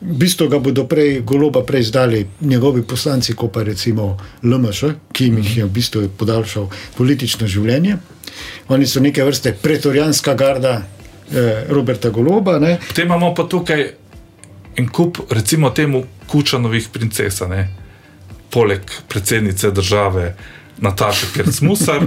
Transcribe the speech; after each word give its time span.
V 0.00 0.14
bistvu 0.14 0.46
ga 0.48 0.60
bodo 0.62 0.84
prej, 0.86 1.20
goloba 1.26 1.64
prej 1.66 1.88
zdali 1.90 2.26
njegovi 2.40 2.82
poslanci, 2.86 3.34
kot 3.34 3.52
pa 3.52 3.62
recimo 3.66 4.16
LMŠ, 4.42 4.92
ki 5.12 5.24
jim 5.24 5.38
jih 5.42 5.56
je 5.56 5.64
v 5.64 5.72
bistvu 5.74 6.04
podaljšal 6.18 6.68
politično 6.96 7.46
življenje. 7.50 7.96
Oni 8.68 8.86
so 8.86 9.02
neke 9.02 9.24
vrste 9.24 9.56
pretorijanska 9.62 10.34
garda 10.34 10.76
eh, 10.78 11.64
Roberta 11.68 12.10
Goloba. 12.14 12.58
Ne. 12.58 12.76
Potem 12.88 13.10
imamo 13.10 13.32
pa 13.34 13.48
tukaj 13.50 13.84
en 14.78 14.88
kup, 14.88 15.18
recimo 15.30 15.70
temu, 15.70 16.04
kučanovih 16.26 16.88
princesa, 16.92 17.48
ne? 17.48 17.68
poleg 18.50 18.80
predsednice 19.08 19.70
države. 19.70 20.36
Nataša 20.80 21.26
Kircmusar, 21.34 22.06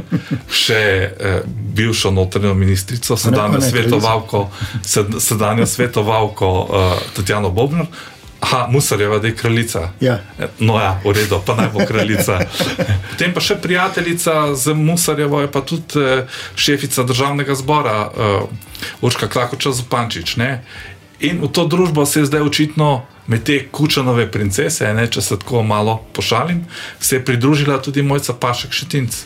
še 0.52 0.80
eh, 0.80 1.42
bivšo 1.76 2.12
notranjo 2.12 2.54
ministrico, 2.54 3.18
sedanjo 3.18 3.62
svetovalko, 3.62 4.48
sed, 4.86 5.20
sedanjo 5.20 5.68
svetovalko 5.68 6.50
eh, 6.64 7.06
Tatjano 7.16 7.52
Bobnar. 7.52 7.86
Aha, 8.42 8.68
Musarjeva, 8.72 9.20
da 9.22 9.28
je 9.28 9.36
kraljica. 9.36 9.92
Ja. 10.00 10.16
No, 10.60 10.80
ja, 10.82 10.96
v 11.06 11.12
redu, 11.14 11.38
pa 11.46 11.54
naj 11.56 11.70
bo 11.76 11.86
kraljica. 11.86 12.40
Potem 13.12 13.36
pa 13.36 13.44
še 13.44 13.60
prijateljica 13.62 14.56
z 14.58 14.74
Musarjevo, 14.74 15.44
je 15.44 15.52
pa 15.52 15.62
tudi 15.62 16.02
eh, 16.02 16.26
šefica 16.56 17.06
državnega 17.06 17.56
zbora, 17.56 17.98
uh, 18.10 18.72
Urška 19.06 19.30
Klakoča 19.30 19.76
Zupančič. 19.78 20.36
Ne? 20.42 20.64
In 21.22 21.38
v 21.38 21.54
to 21.54 21.70
družbo 21.70 22.02
se 22.06 22.20
je 22.20 22.26
zdaj 22.26 22.42
očitno 22.42 23.06
med 23.30 23.44
te 23.46 23.60
kučanove 23.70 24.26
princese, 24.34 24.88
ne, 24.94 25.06
če 25.06 25.22
se 25.22 25.36
tako 25.38 25.62
malo 25.62 26.00
pošalim, 26.18 26.64
se 27.00 27.20
je 27.20 27.26
pridružila 27.26 27.78
tudi 27.78 28.02
mojca 28.02 28.34
Pašek 28.34 28.74
Šetinc. 28.74 29.20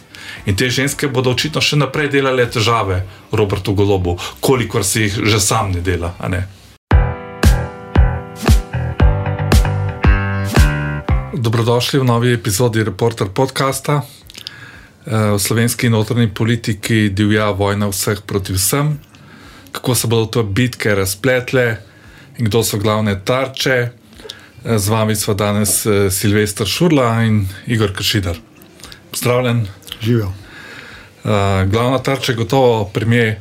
In 0.45 0.59
te 0.59 0.67
ženske 0.69 1.07
bodo 1.07 1.31
očitno 1.31 1.63
še 1.63 1.79
naprej 1.79 2.11
delale 2.11 2.49
težave 2.51 2.99
Robertu 3.31 3.71
Golobu, 3.71 4.17
kolikor 4.43 4.83
si 4.83 5.05
jih 5.05 5.21
že 5.23 5.39
sam 5.39 5.71
ne 5.71 5.79
dela. 5.79 6.11
Ne? 6.27 6.43
Dobrodošli 11.31 12.03
v 12.03 12.11
novi 12.11 12.35
epizodi 12.35 12.83
Reporter 12.83 13.31
podcasta. 13.31 14.01
Eh, 14.03 15.31
v 15.31 15.39
slovenski 15.39 15.87
notranji 15.87 16.27
politiki 16.27 17.07
divja 17.07 17.53
vojna 17.55 17.87
vseh 17.87 18.19
proti 18.27 18.51
vsem. 18.51 18.97
Kako 19.75 19.95
se 19.95 20.07
bodo 20.07 20.25
te 20.25 20.43
bitke 20.43 20.95
razpletle, 20.95 21.77
in 22.37 22.47
kdo 22.47 22.63
so 22.63 22.79
glavne 22.79 23.17
tarče. 23.25 23.75
Eh, 24.65 24.77
z 24.79 24.87
vami 24.87 25.15
smo 25.15 25.33
danes 25.33 25.85
eh, 25.85 26.07
Silvestr 26.11 26.65
Šurla 26.65 27.23
in 27.23 27.47
Igor 27.67 27.93
Kršidar. 27.93 28.39
Pozdravljen. 29.11 29.67
Živijo. 30.01 30.27
Uh, 31.25 31.31
glavna 31.71 31.99
tarča 31.99 32.31
je 32.31 32.35
gotovo 32.35 32.85
premijer 32.93 33.35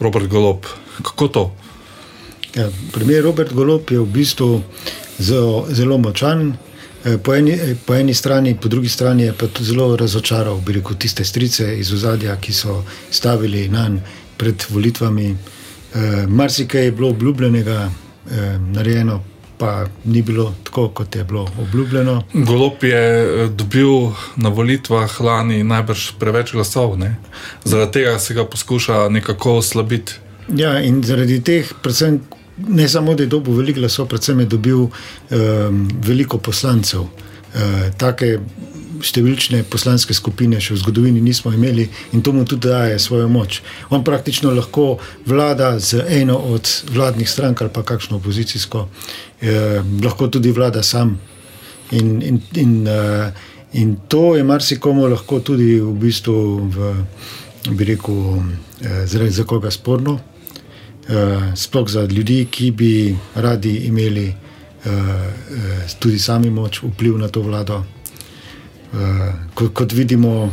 Robert 0.00 0.26
Golop. 0.26 0.66
Kako 1.02 1.28
to? 1.28 1.56
Ja, 2.54 2.68
premijer 2.92 3.24
Robert 3.24 3.52
Golop 3.52 3.90
je 3.90 3.98
v 3.98 4.06
bistvu 4.06 4.62
zelo, 5.18 5.66
zelo 5.68 5.98
močan. 5.98 6.56
Po 7.22 7.34
eni, 7.34 7.58
po 7.86 7.94
eni 7.94 8.14
strani, 8.14 8.56
po 8.60 8.68
drugi 8.68 8.88
strani 8.88 9.22
je 9.22 9.32
pa 9.32 9.46
tudi 9.46 9.64
zelo 9.64 9.96
razočaral 9.96 10.60
rekel, 10.66 10.96
tiste 10.96 11.24
strice 11.24 11.78
iz 11.78 11.92
ozadja, 11.92 12.36
ki 12.36 12.52
so 12.52 12.84
stavili 13.10 13.68
na 13.68 13.88
njega 13.88 14.06
pred 14.36 14.64
volitvami. 14.68 15.36
E, 15.94 16.26
Marsikaj 16.26 16.84
je 16.84 16.92
bilo 16.92 17.08
obljubljenega, 17.08 17.90
eh, 18.30 18.58
narejeno, 18.58 19.22
pa 19.58 19.86
ni 20.04 20.22
bilo 20.22 20.54
tako, 20.64 20.88
kot 20.88 21.16
je 21.16 21.24
bilo 21.24 21.48
obljubljeno. 21.60 22.22
Golop 22.32 22.82
je 22.82 23.22
eh, 23.22 23.48
dobil 23.48 24.10
na 24.36 24.48
volitvah 24.48 25.20
lani 25.20 25.64
najbrž 25.64 26.10
preveč 26.18 26.52
glasov, 26.52 26.98
ne? 26.98 27.16
zaradi 27.64 27.92
tega 27.92 28.18
se 28.18 28.34
ga 28.34 28.44
poskuša 28.44 29.08
nekako 29.08 29.56
oslabiti. 29.56 30.12
Ja, 30.56 30.80
in 30.82 31.02
zaradi 31.02 31.40
teh, 31.40 31.72
predvsem, 31.82 32.20
ne 32.68 32.88
samo 32.88 33.14
da 33.14 33.22
je 33.22 33.28
dobil 33.28 33.54
veliko 33.54 33.80
glasov, 33.80 34.08
predvsem 34.08 34.40
je 34.40 34.46
dobil 34.46 34.78
um, 34.78 35.88
veliko 36.02 36.38
poslancev. 36.38 37.00
Uh, 37.00 37.60
take 37.96 38.38
številčne 39.04 39.62
poslanske 39.68 40.14
skupine 40.16 40.60
še 40.60 40.74
v 40.74 40.80
zgodovini 40.80 41.22
nismo 41.22 41.52
imeli 41.52 41.86
in 42.12 42.22
to 42.24 42.32
mu 42.32 42.44
tudi 42.48 42.68
daje 42.68 42.98
svojo 42.98 43.28
moč. 43.28 43.60
On 43.90 44.04
praktično 44.04 44.52
lahko 44.54 44.98
vlada 45.26 45.74
z 45.78 46.04
eno 46.20 46.38
od 46.54 46.68
vladnih 46.94 47.28
strank 47.30 47.62
ali 47.62 47.72
pa 47.72 47.82
kakšno 47.82 48.16
opozicijsko, 48.16 48.88
eh, 49.40 49.80
lahko 50.02 50.28
tudi 50.28 50.52
vlada 50.52 50.82
sam. 50.82 51.18
In, 51.92 52.22
in, 52.22 52.40
in, 52.56 52.86
eh, 52.88 53.32
in 53.72 53.96
to 54.08 54.36
je 54.36 54.44
marsikomu 54.44 55.08
lahko 55.08 55.40
tudi 55.40 55.80
v 55.80 55.92
bistvu, 55.92 56.36
v, 56.68 56.94
bi 57.76 57.84
rekel, 57.84 58.40
eh, 58.80 59.04
zaradi 59.06 59.30
za 59.30 59.44
koga 59.44 59.70
sporno. 59.70 60.20
Uh, 61.04 61.52
sploh 61.52 61.84
za 61.84 62.06
ljudi, 62.08 62.46
ki 62.48 62.70
bi 62.70 63.12
radi 63.36 63.74
imeli 63.92 64.24
uh, 64.24 64.92
uh, 64.92 65.92
tudi 66.00 66.16
sami 66.18 66.48
moč, 66.50 66.80
vpliv 66.80 67.18
na 67.20 67.28
to 67.28 67.42
vlado, 67.44 67.82
kot, 69.54 69.74
kot 69.74 69.92
vidimo, 69.92 70.44
uh, 70.44 70.52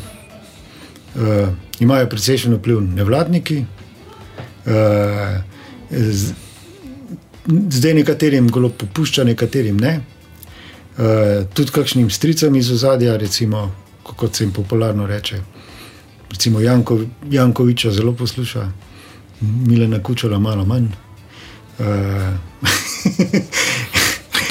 imajo 1.80 2.10
precejšen 2.10 2.56
vpliv 2.56 2.82
nevladniki. 2.82 3.66
Uh, 4.66 4.72
z, 5.92 6.34
zdaj 7.70 7.94
nekaterim 7.94 8.50
golo 8.50 8.70
popušča, 8.70 9.24
nekaterim 9.24 9.78
ne. 9.78 10.00
Uh, 10.98 11.48
tudi 11.54 11.72
kakšnim 11.72 12.10
stricam 12.10 12.56
iz 12.56 12.72
ozadja, 12.72 13.18
recimo, 13.18 13.72
kot 14.04 14.36
se 14.36 14.44
jim 14.44 14.54
popularno 14.54 15.08
reče. 15.08 15.42
Recimo 16.32 16.60
Janko, 16.60 17.00
Jankoviča 17.30 17.92
zelo 17.92 18.14
posluša, 18.14 18.72
Milena 19.42 20.04
Kučala 20.04 20.40
malo 20.40 20.66
manj. 20.66 20.88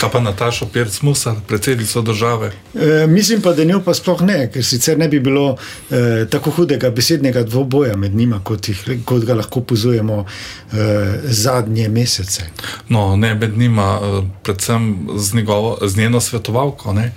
Kaj 0.00 0.10
pa 0.10 0.20
Nataša 0.20 0.66
Pirc 0.72 1.02
Musar, 1.02 1.34
predsednica 1.48 2.00
države? 2.00 2.52
E, 2.74 3.06
mislim 3.06 3.42
pa, 3.42 3.52
da 3.52 3.64
njo 3.64 3.82
pa 3.84 3.94
sploh 3.94 4.22
ne, 4.22 4.50
ker 4.52 4.64
sicer 4.64 4.98
ne 4.98 5.08
bi 5.08 5.20
bilo 5.20 5.56
e, 5.90 6.24
tako 6.30 6.50
hudega 6.50 6.90
besednega 6.90 7.42
dvoboja 7.42 7.96
med 7.96 8.14
njima, 8.14 8.40
kot, 8.44 8.68
jih, 8.68 8.80
kot 9.04 9.24
ga 9.24 9.34
lahko 9.34 9.60
pozujemo 9.60 10.24
e, 10.24 10.76
zadnje 11.22 11.88
mesece. 11.88 12.46
No, 12.88 13.16
ne 13.16 13.34
med 13.34 13.58
njima, 13.58 13.98
e, 14.02 14.22
predvsem 14.42 15.08
z, 15.16 15.34
njegovo, 15.34 15.78
z 15.82 15.96
njeno 15.96 16.20
svetovalko, 16.20 16.92
ne, 16.92 17.12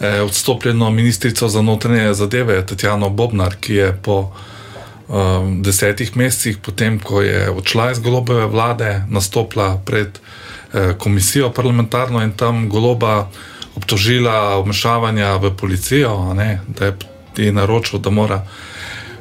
e, 0.00 0.20
odstopljeno 0.20 0.90
ministrico 0.90 1.48
za 1.48 1.62
notranje 1.62 2.14
zadeve 2.14 2.66
Tatjano 2.66 3.10
Bobnar, 3.10 3.56
ki 3.60 3.74
je 3.74 3.98
po 4.02 4.32
um, 5.08 5.62
desetih 5.62 6.16
mesecih, 6.16 6.58
potem 6.58 6.98
ko 6.98 7.22
je 7.22 7.50
odšla 7.50 7.90
iz 7.90 7.98
golobove 7.98 8.46
vlade, 8.46 9.02
nastopila 9.10 9.76
pred. 9.84 10.21
Eh, 10.74 10.94
komisijo 10.98 11.50
parlamentarno 11.52 12.22
in 12.22 12.32
tam 12.32 12.68
goloba 12.68 13.28
obtožila 13.76 14.60
vmešavanja 14.60 15.36
v 15.36 15.50
policijo, 15.56 16.34
ne, 16.34 16.60
da 16.68 16.84
je 16.84 16.96
ti 17.34 17.52
naročil, 17.52 17.98
da 17.98 18.10
mora 18.10 18.46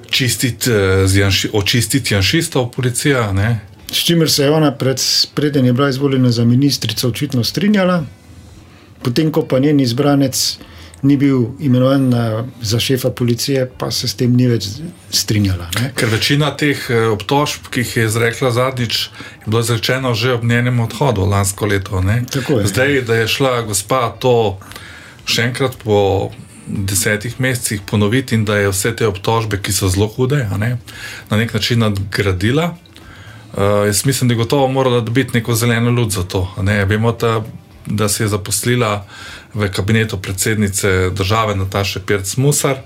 čistiti, 0.10 0.72
eh, 0.72 1.06
janši, 1.14 1.50
očistiti 1.54 2.14
janšistov 2.14 2.72
policija. 2.72 3.34
Ne. 3.34 3.60
S 3.92 4.06
čimer 4.06 4.32
se 4.32 4.44
je 4.44 4.52
ona 4.52 4.72
pred, 4.72 5.02
preden 5.34 5.66
je 5.66 5.74
bila 5.74 5.90
izvoljena 5.90 6.32
za 6.32 6.46
ministrico 6.46 7.08
očitno 7.08 7.44
strinjala, 7.44 8.04
potem 9.04 9.32
ko 9.32 9.42
pa 9.42 9.60
njen 9.60 9.80
izbranec 9.80 10.58
ni 11.02 11.18
bil 11.18 11.46
imenovan 11.60 12.14
za 12.62 12.80
šefa 12.80 13.10
policije, 13.10 13.66
pa 13.78 13.92
se 13.92 14.08
s 14.08 14.16
tem 14.16 14.36
ni 14.36 14.48
več 14.48 14.68
strinjala. 15.10 15.70
Ne? 15.80 15.92
Ker 15.96 16.10
večina 16.10 16.52
teh 16.58 16.78
eh, 16.90 17.08
obtožb, 17.14 17.72
ki 17.74 17.82
jih 17.86 17.96
je 17.98 18.06
izrekla 18.06 18.52
zadnjič, 18.52 19.02
je 19.42 19.48
bilo 19.48 19.62
izrečeno 19.62 20.14
že 20.14 20.34
ob 20.34 20.44
njenem 20.44 20.80
odhodu 20.80 21.26
lansko 21.26 21.66
leto. 21.66 22.04
Zdaj, 22.64 23.02
da 23.02 23.16
je 23.16 23.28
šla 23.28 23.62
gospa 23.62 24.10
to 24.20 24.60
še 25.26 25.50
enkrat 25.50 25.78
po 25.84 26.32
desetih 26.68 27.40
mesecih 27.40 27.82
ponoviti 27.86 28.36
in 28.36 28.46
da 28.46 28.58
je 28.58 28.70
vse 28.72 28.94
te 28.96 29.08
obtožbe, 29.08 29.60
ki 29.62 29.74
so 29.74 29.90
zelo 29.90 30.08
hude, 30.08 30.46
ne? 30.58 30.78
na 31.30 31.38
nek 31.38 31.54
način 31.54 31.80
nadgradila. 31.80 32.76
Uh, 33.52 33.86
jaz 33.86 34.06
mislim, 34.06 34.30
da 34.30 34.34
je 34.34 34.38
gotovo 34.38 34.68
morala 34.68 35.02
dobiti 35.02 35.34
neko 35.34 35.56
zeleno 35.56 35.92
luč 35.92 36.14
za 36.14 36.24
to. 36.24 36.46
Vemo, 36.88 37.12
da, 37.12 37.42
da 37.86 38.10
se 38.10 38.24
je 38.24 38.28
zaposlila 38.28 39.06
v 39.53 39.70
kabinetu 39.70 40.18
predsednice 40.18 41.09
države 41.09 41.56
Nataše 41.56 42.00
Pirc 42.06 42.38
Musar. 42.38 42.78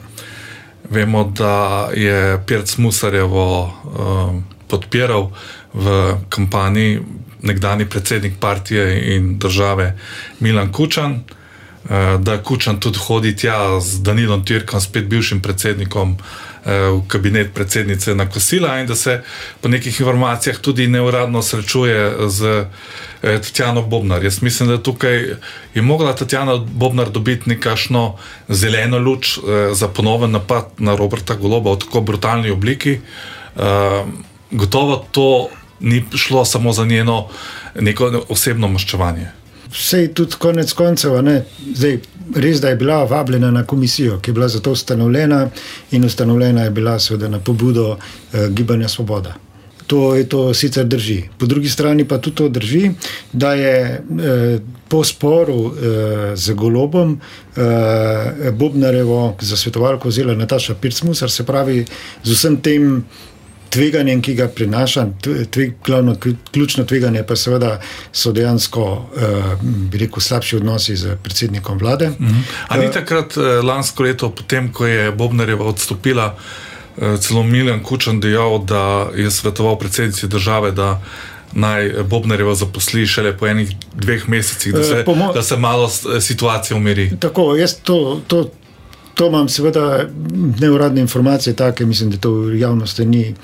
Vemo, 0.89 1.23
da 1.23 1.89
je 1.93 2.43
Pirc 2.45 2.77
Musarjevo 2.77 3.65
um, 3.65 4.43
podpiral 4.67 5.31
v 5.73 6.15
kampanji 6.29 7.01
nekdani 7.41 7.89
predsednik 7.89 8.33
partije 8.39 9.15
in 9.15 9.37
države 9.39 9.97
Milan 10.39 10.71
Kučan, 10.71 11.13
uh, 11.13 12.21
da 12.21 12.43
Kučan 12.43 12.79
tudi 12.79 12.99
hodi 13.07 13.35
tja 13.35 13.79
z 13.79 14.01
Danilom 14.01 14.45
Tirkom, 14.45 14.81
spet 14.81 15.05
bivšim 15.05 15.41
predsednikom 15.41 16.11
uh, 16.11 16.19
v 16.65 17.01
kabinet 17.07 17.53
predsednice 17.53 18.15
na 18.15 18.29
kosila 18.29 18.79
in 18.79 18.87
da 18.87 18.95
se 18.95 19.21
po 19.61 19.69
nekih 19.69 19.99
informacijah 19.99 20.57
tudi 20.57 20.87
neuradno 20.87 21.41
srečuje 21.41 22.29
z 22.29 22.65
eh, 23.23 23.39
Tatjano 23.41 23.81
Bobnar. 23.81 24.23
Jaz 24.23 24.41
mislim, 24.41 24.69
da 24.69 24.77
tukaj 24.83 25.35
je 25.73 25.81
mogla 25.81 26.15
Tatjana 26.15 26.57
Bobnar 26.57 27.09
dobiti 27.09 27.49
nekašno 27.49 28.17
zeleno 28.49 28.97
luč 28.97 29.37
eh, 29.37 29.41
za 29.73 29.87
ponoven 29.87 30.31
napad 30.31 30.65
na 30.77 30.95
Roberta 30.95 31.35
Goloba 31.35 31.71
v 31.71 31.79
tako 31.79 32.01
brutalni 32.01 32.49
obliki. 32.49 32.99
Eh, 33.55 34.05
gotovo 34.51 35.05
to 35.11 35.49
ni 35.79 36.05
šlo 36.15 36.45
samo 36.45 36.73
za 36.73 36.85
njeno 36.85 37.27
neko 37.79 38.23
osebno 38.29 38.67
maščevanje. 38.67 39.27
Vse 39.71 40.13
tudi 40.13 40.35
konec 40.39 40.73
koncev, 40.73 41.21
ne, 41.23 41.43
zdaj, 41.75 41.99
res 42.35 42.61
da 42.61 42.69
je 42.69 42.75
bila 42.75 43.03
vabljena 43.03 43.51
na 43.51 43.63
komisijo, 43.63 44.19
ki 44.19 44.29
je 44.29 44.33
bila 44.33 44.47
zato 44.47 44.71
ustanovljena 44.71 45.49
in 45.91 46.05
ustanovljena 46.05 46.63
je 46.63 46.69
bila 46.69 46.99
seveda 46.99 47.29
na 47.29 47.39
pobudo 47.39 47.97
eh, 47.97 48.47
Gibanja 48.49 48.87
Svoboda. 48.87 49.35
To 49.87 50.15
je 50.15 50.29
to 50.29 50.53
sicer 50.53 50.85
drži. 50.85 51.23
Po 51.37 51.45
drugi 51.45 51.69
strani 51.69 52.07
pa 52.07 52.17
tudi 52.17 52.35
to 52.35 52.49
drži, 52.49 52.91
da 53.33 53.53
je 53.53 53.81
eh, 53.81 54.59
po 54.87 55.03
sporu 55.03 55.73
eh, 55.73 56.35
z 56.35 56.53
Golobom 56.53 57.19
eh, 57.55 58.51
Bobnarevo 58.51 59.35
za 59.41 59.57
svetovalko 59.57 60.09
vzela 60.09 60.33
Nataša 60.33 60.75
Pircmusar, 60.75 61.31
se 61.31 61.45
pravi 61.45 61.85
z 62.23 62.31
vsem 62.31 62.57
tem 62.57 63.05
tveganjem, 63.75 64.21
ki 64.23 64.35
ga 64.35 64.47
prinaša, 64.47 65.05
tve, 65.51 65.69
glavno 65.85 66.15
ključno 66.51 66.85
tveganje 66.87 67.23
pa 67.27 67.35
seveda 67.35 67.79
so 68.11 68.31
dejansko, 68.31 68.83
uh, 68.83 69.53
bi 69.63 69.99
rekel, 70.05 70.23
slabši 70.23 70.55
odnosi 70.61 70.95
z 70.95 71.17
predsednikom 71.23 71.77
vlade. 71.77 72.11
-huh. 72.19 72.41
Ali 72.67 72.87
ni 72.87 72.93
takrat 72.93 73.37
uh, 73.37 73.43
lansko 73.63 74.03
leto, 74.03 74.29
potem, 74.31 74.71
ko 74.73 74.87
je 74.87 75.11
Bobnareva 75.11 75.65
odstopila, 75.65 76.35
uh, 76.35 77.19
celo 77.19 77.43
Miljan 77.43 77.83
Kučan 77.83 78.19
dejal, 78.19 78.63
da 78.65 79.09
je 79.15 79.31
svetoval 79.31 79.79
predsednici 79.79 80.27
države, 80.27 80.71
da 80.71 81.01
naj 81.53 82.03
Bobnareva 82.03 82.55
zaposli 82.55 83.07
šele 83.07 83.37
po 83.37 83.47
enih 83.47 83.75
dveh 83.95 84.29
mesecih, 84.29 84.73
da 84.73 84.83
se, 84.83 85.05
da 85.33 85.43
se 85.43 85.57
malo 85.57 85.89
situacija 86.19 86.77
umiri. 86.77 87.11
Tako, 87.19 87.55
jaz 87.55 87.75
to. 87.83 88.21
to 88.27 88.49
To 89.15 89.27
imam, 89.27 89.49
seveda, 89.49 90.09
neuradne 90.59 91.01
informacije, 91.01 91.53
take, 91.55 91.85
mislim, 91.85 92.11
da 92.11 92.17
to 92.17 92.31
v 92.31 92.59
javnosti 92.59 93.05
ni, 93.05 93.35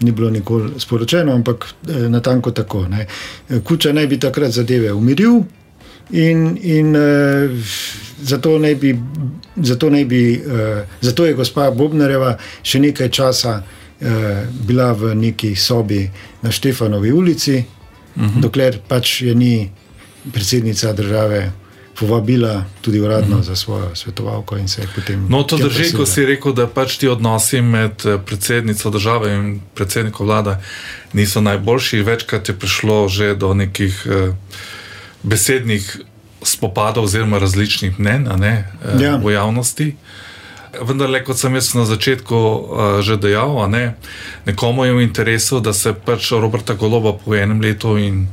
ni 0.00 0.12
bilo 0.12 0.30
nikoli 0.30 0.70
sporočeno, 0.78 1.32
ampak 1.32 1.66
eh, 1.88 2.08
na 2.08 2.20
tanko 2.20 2.50
tako. 2.50 2.88
Ne. 2.88 3.06
Kuča 3.64 3.92
naj 3.92 4.06
bi 4.06 4.20
takrat 4.20 4.50
zadeve 4.50 4.92
umiril, 4.92 5.42
in, 6.10 6.58
in 6.62 6.96
uh, 6.96 7.50
zato, 8.22 8.58
naj 8.58 8.74
bi, 8.74 8.96
zato, 9.56 9.90
naj 9.90 10.04
bi, 10.04 10.42
uh, 10.46 10.84
zato 11.00 11.26
je 11.26 11.34
gospa 11.34 11.70
Bobnareva 11.70 12.36
še 12.62 12.80
nekaj 12.80 13.08
časa 13.08 13.54
uh, 13.62 14.08
bila 14.66 14.92
v 14.92 15.14
neki 15.16 15.54
sobi 15.56 16.04
na 16.42 16.50
Štefanovi 16.52 17.12
ulici, 17.12 17.56
uh 17.56 18.22
mhm. 18.22 18.28
-huh. 18.28 18.40
dokler 18.42 18.78
pač 18.88 19.22
je 19.22 19.34
ni 19.34 19.70
predsednica 20.32 20.92
države 20.92 21.52
povabila 22.02 22.64
tudi 22.80 23.00
uradno 23.00 23.38
mm. 23.38 23.42
za 23.42 23.56
svojo 23.56 23.94
svetovalko. 23.94 24.56
No, 25.28 25.42
to 25.42 25.56
drži, 25.56 25.92
ko 25.94 26.06
si 26.06 26.26
rekel, 26.26 26.50
da 26.52 26.66
pač 26.66 26.96
ti 26.98 27.06
odnosi 27.08 27.62
med 27.62 28.02
eh, 28.02 28.18
predsednico 28.18 28.90
države 28.90 29.34
in 29.34 29.60
predsednikom 29.74 30.26
vlade 30.26 30.56
niso 31.12 31.40
najboljši. 31.40 32.02
Večkrat 32.02 32.48
je 32.48 32.58
prišlo 32.58 33.08
že 33.08 33.34
do 33.38 33.54
nekih 33.54 34.02
eh, 34.06 34.34
besednih 35.22 36.00
spopadov, 36.42 37.04
oziroma 37.04 37.38
različnih 37.38 38.00
mnen 38.00 38.26
ne, 38.36 38.66
eh, 38.82 39.02
ja. 39.02 39.16
v 39.16 39.38
javnosti. 39.38 39.94
Vendar, 40.82 41.10
le, 41.10 41.22
kot 41.22 41.38
sem 41.38 41.54
jaz 41.54 41.74
na 41.76 41.84
začetku 41.84 42.34
uh, 42.34 42.60
že 43.04 43.20
dejal, 43.20 43.68
ne, 43.68 43.92
nekomu 44.48 44.88
je 44.88 44.94
v 44.96 45.02
interesu, 45.04 45.60
da 45.60 45.76
se 45.76 45.92
pač 45.92 46.32
Roberta 46.32 46.74
Goloba 46.74 47.12
po 47.12 47.36
enem 47.36 47.60
letu 47.60 47.98
in 48.00 48.24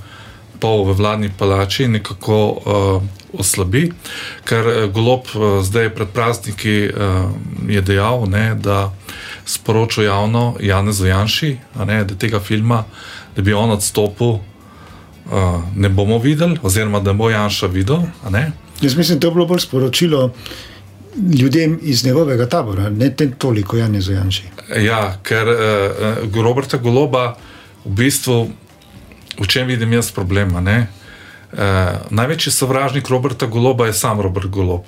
pol 0.60 0.88
v 0.88 0.96
vladni 0.96 1.30
palači 1.36 1.92
nekako 1.92 2.40
uh, 2.48 3.19
oslabi, 3.34 3.92
ker 4.48 4.68
uh, 4.68 4.92
Golob 4.94 5.30
uh, 5.34 5.60
zdaj 5.66 5.90
pred 5.96 6.12
prazniki 6.14 6.90
uh, 6.90 7.30
je 7.70 7.82
dejal, 7.82 8.26
ne, 8.30 8.56
da 8.56 8.92
sporoča 9.46 10.04
javno 10.04 10.56
Janez 10.62 11.02
Janši, 11.02 11.58
ne, 11.86 12.04
da 12.04 12.16
tega 12.16 12.40
filma, 12.40 12.84
da 13.36 13.42
bi 13.42 13.54
on 13.54 13.72
odstopil, 13.72 14.38
ne 15.76 15.90
bomo 15.90 16.18
videli, 16.18 16.58
oziroma 16.66 17.00
da 17.00 17.14
bo 17.14 17.30
Janša 17.30 17.68
videl. 17.68 18.06
Jaz 18.82 18.96
mislim, 18.98 19.20
da 19.20 19.28
je 19.28 19.34
bilo 19.34 19.46
bolj 19.46 19.60
sporočilo. 19.60 20.34
Ljudem 21.40 21.80
iz 21.82 22.06
njegovega 22.06 22.46
tabora, 22.50 22.90
ne 22.90 23.10
toliko 23.38 23.78
Janez 23.78 24.10
Janši. 24.10 24.44
Ja, 24.86 25.18
ker 25.24 25.50
uh, 25.50 26.44
Roberta 26.44 26.78
Goloba 26.78 27.36
v 27.86 27.94
bistvu 28.04 28.50
v 29.40 29.48
čem 29.48 29.68
vidim 29.68 29.94
jaz 29.94 30.12
problema. 30.12 30.62
Uh, 30.62 30.99
največji 32.10 32.52
sovražnik 32.52 33.10
Roberta 33.10 33.46
Goloba 33.46 33.86
je 33.86 33.94
sam 33.94 34.22
Robert 34.22 34.48
Golob. 34.48 34.82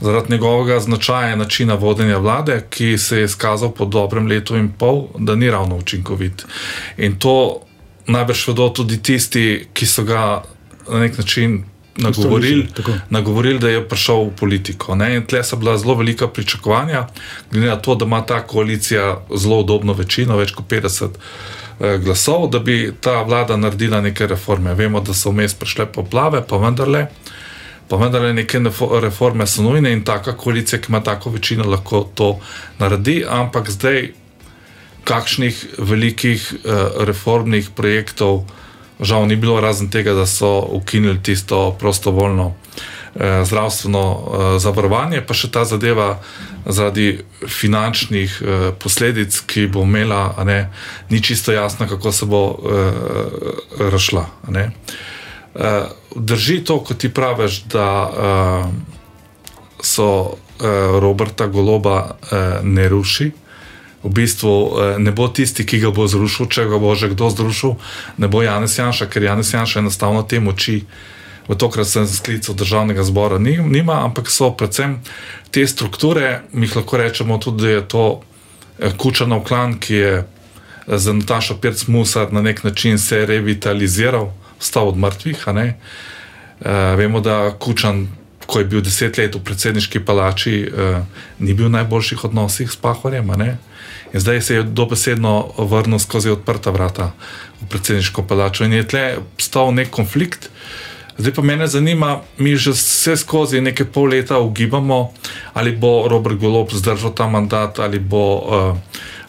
Zaradi 0.00 0.32
njegovega 0.32 0.80
značaja 0.80 1.32
in 1.32 1.38
načina 1.38 1.74
vodenja 1.74 2.18
vlade, 2.18 2.66
ki 2.70 2.98
se 2.98 3.18
je 3.18 3.24
izkazal 3.24 3.70
po 3.70 3.84
dobrem 3.84 4.26
letu 4.26 4.56
in 4.56 4.72
pol, 4.78 5.06
da 5.18 5.34
ni 5.34 5.50
ravno 5.50 5.76
učinkovit. 5.76 6.46
In 6.96 7.18
to 7.18 7.60
najbrž 8.06 8.48
vedo 8.48 8.68
tudi 8.68 9.02
tisti, 9.02 9.68
ki 9.72 9.86
so 9.86 10.04
ga 10.04 10.42
na 10.88 11.00
nek 11.00 11.18
način. 11.18 11.64
Nagovorili, 12.00 12.68
nagovoril, 13.10 13.58
da 13.58 13.68
je 13.68 13.80
prišel 13.88 14.22
v 14.30 14.36
politiko. 14.38 14.96
Tle 15.28 15.42
so 15.44 15.56
bila 15.56 15.76
zelo 15.78 15.94
velika 15.94 16.28
pričakovanja, 16.28 17.06
glede 17.50 17.66
na 17.66 17.76
to, 17.76 17.94
da 17.94 18.04
ima 18.04 18.22
ta 18.26 18.46
koalicija 18.46 19.18
zelo 19.36 19.58
udobno 19.60 19.92
večino, 19.92 20.36
več 20.36 20.54
kot 20.54 20.64
50 20.70 21.18
Eh, 21.69 21.69
glasov, 21.80 22.50
da 22.50 22.58
bi 22.58 22.92
ta 23.00 23.22
vlada 23.22 23.56
naredila 23.56 24.00
neke 24.00 24.26
reforme. 24.26 24.74
Vemo, 24.74 25.00
da 25.00 25.14
so 25.14 25.32
vmes 25.32 25.54
prišle 25.54 25.86
poplave, 25.92 26.42
pa 26.48 26.56
vendarle, 26.60 27.06
pa 27.88 27.96
vendarle 27.96 28.34
neke 28.36 28.60
reforme 29.02 29.46
so 29.46 29.62
nujne 29.62 29.92
in 29.92 30.04
taka 30.04 30.36
koalicija, 30.36 30.80
ki 30.80 30.92
ima 30.92 31.00
tako 31.00 31.30
večino, 31.30 31.64
lahko 31.64 32.04
to 32.14 32.38
naredi. 32.78 33.24
Ampak 33.28 33.70
zdaj, 33.70 34.12
kakšnih 35.04 35.66
velikih 35.78 36.52
uh, 36.52 37.04
reformnih 37.08 37.70
projektov, 37.76 38.44
žal 39.02 39.26
ni 39.26 39.36
bilo, 39.36 39.60
razen 39.60 39.90
tega, 39.90 40.14
da 40.14 40.26
so 40.26 40.60
ukinili 40.72 41.22
tisto 41.22 41.76
prostovoljno. 41.78 42.54
Eh, 43.14 43.44
zdravstveno 43.44 44.02
eh, 44.54 44.58
zavarovanje, 44.58 45.18
pa 45.26 45.34
še 45.34 45.48
ta 45.50 45.64
zadeva 45.66 46.20
zaradi 46.62 47.24
finančnih 47.42 48.36
eh, 48.38 48.66
posledic, 48.78 49.34
ki 49.50 49.64
bo 49.66 49.82
imela, 49.82 50.30
ne, 50.46 50.70
ni 51.10 51.18
čisto 51.18 51.50
jasno, 51.50 51.88
kako 51.90 52.12
se 52.12 52.26
bo 52.30 52.42
rašla. 53.80 54.28
Drži 56.14 56.60
to, 56.64 56.78
kot 56.86 57.02
ti 57.02 57.10
praviš, 57.10 57.64
da 57.74 57.88
so 59.82 60.38
Roberta 61.02 61.46
Goloba 61.50 62.14
ne 62.62 62.88
ruši. 62.88 63.30
V 64.02 64.08
bistvu 64.08 64.52
ne 64.98 65.12
bo 65.12 65.28
tisti, 65.28 65.66
ki 65.68 65.82
ga 65.82 65.90
bo 65.92 66.06
zrušil, 66.08 66.48
če 66.48 66.64
ga 66.70 66.78
bo 66.80 66.94
že 66.96 67.12
kdo 67.12 67.28
zrušil, 67.28 67.76
ne 68.16 68.28
bo 68.32 68.40
Janes 68.40 68.78
Janša, 68.78 69.10
ker 69.12 69.28
Janes 69.28 69.52
Janša 69.52 69.84
enostavno 69.84 70.22
te 70.24 70.40
moči 70.40 70.86
v 71.50 71.58
tokrat 71.58 71.88
sem 71.90 72.06
sklical 72.06 72.54
državnega 72.54 73.02
zbora, 73.02 73.38
nima, 73.42 74.04
ampak 74.06 74.30
so 74.30 74.52
predvsem 74.54 75.00
te 75.50 75.66
strukture, 75.66 76.46
mi 76.52 76.70
lahko 76.70 76.96
rečemo 76.96 77.38
tudi, 77.42 77.62
da 77.62 77.70
je 77.70 77.88
to 77.88 78.04
eh, 78.78 78.92
kučanov 78.96 79.42
klan, 79.44 79.78
ki 79.82 79.94
je 79.94 80.14
eh, 80.22 80.24
za 80.86 81.12
Natašo 81.12 81.58
Pirc 81.58 81.86
Musar 81.90 82.32
na 82.32 82.42
nek 82.42 82.62
način 82.64 82.98
se 82.98 83.26
revitaliziral, 83.26 84.30
stal 84.60 84.88
od 84.88 84.96
mrtvih. 84.96 85.44
E, 85.50 85.74
vemo, 86.96 87.20
da 87.20 87.56
kučan, 87.58 88.08
ko 88.50 88.58
je 88.58 88.66
bil 88.66 88.82
deset 88.82 89.18
let 89.18 89.34
v 89.38 89.42
predsedniški 89.46 90.02
palači, 90.02 90.54
e, 90.66 90.90
ni 91.38 91.54
bil 91.54 91.70
v 91.70 91.76
najboljših 91.78 92.24
odnosih 92.26 92.70
s 92.70 92.76
Pahorjem. 92.76 93.30
In 94.10 94.20
zdaj 94.20 94.40
se 94.42 94.54
je 94.54 94.62
dobesedno 94.66 95.54
vrnil 95.58 96.02
skozi 96.02 96.34
odprta 96.34 96.74
vrata 96.74 97.12
v 97.62 97.68
predsedniško 97.70 98.26
palačo 98.26 98.66
in 98.66 98.72
je 98.72 98.88
tle 98.88 99.04
stal 99.38 99.70
nek 99.74 99.90
konflikt. 99.94 100.50
Zdaj 101.20 101.34
pa 101.36 101.42
me 101.42 101.66
zanima, 101.66 102.20
mi 102.38 102.56
že 102.56 102.72
vse 102.72 103.16
skozi 103.16 103.60
nekaj 103.60 103.86
pol 103.92 104.10
leta 104.10 104.40
ugibamo, 104.40 105.12
ali 105.52 105.76
bo 105.76 106.08
Robert 106.08 106.40
Golop 106.40 106.72
zdržal 106.72 107.12
ta 107.14 107.28
mandat, 107.28 107.78
ali, 107.78 107.98
bo, 107.98 108.24
uh, 108.40 108.76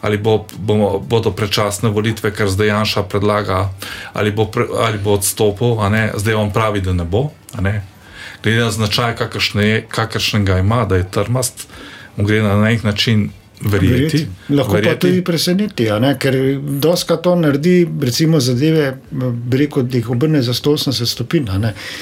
ali 0.02 0.18
bo, 0.18 0.48
bomo, 0.58 1.00
bodo 1.00 1.36
prečasne 1.36 1.90
volitve, 1.90 2.32
kar 2.32 2.50
zdaj 2.50 2.68
Janša 2.68 3.04
predlaga, 3.04 3.70
ali 4.14 4.32
bo, 4.32 4.48
pre, 4.48 4.66
ali 4.72 4.98
bo 4.98 5.20
odstopil, 5.20 5.78
zdaj 6.16 6.34
on 6.34 6.52
pravi, 6.56 6.82
da 6.82 6.94
ne 6.94 7.04
bo. 7.04 7.30
Ne? 7.60 7.84
Glede 8.44 8.64
na 8.64 8.72
značaj, 8.72 9.16
kakršnega 9.90 10.58
ima, 10.58 10.86
da 10.86 10.96
je 10.96 11.12
trmast, 11.12 11.68
mu 12.18 12.26
gre 12.26 12.42
na 12.44 12.56
nek 12.62 12.84
način 12.84 13.30
verjeti. 13.62 14.28
Lahko 14.50 14.74
verjeti. 14.74 14.96
pa 14.96 15.00
tudi 15.00 15.24
preseneti, 15.24 15.88
ker 16.20 16.36
doska 16.62 17.18
to 17.18 17.36
naredi, 17.36 17.88
recimo 18.02 18.40
zadeve, 18.40 18.98
reko, 19.52 19.82
da 19.82 19.98
jih 19.98 20.10
obrne 20.10 20.42
za 20.42 20.54
180 20.54 21.06
stopinj. 21.06 21.46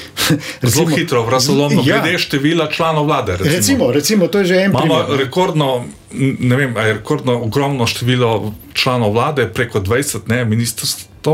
Zelo 0.62 0.86
hitro, 0.88 1.26
razumno, 1.30 1.82
ja. 1.86 2.00
glede 2.00 2.18
števila 2.18 2.70
članov 2.70 3.06
vlade. 3.06 3.32
Recimo. 3.32 3.56
Recimo, 3.56 3.92
recimo, 3.92 4.26
to 4.26 4.38
je 4.38 4.44
že 4.44 4.54
en 4.54 4.72
primer. 4.72 4.86
Imamo 4.86 5.16
rekordno, 5.16 5.84
ne 6.38 6.56
vem, 6.56 6.76
rekordno 6.76 7.42
ogromno 7.42 7.86
število 7.86 8.54
članov 8.74 9.12
vlade, 9.12 9.48
preko 9.48 9.80
20 9.80 10.18
ne, 10.26 10.44
ministrstv. 10.44 11.30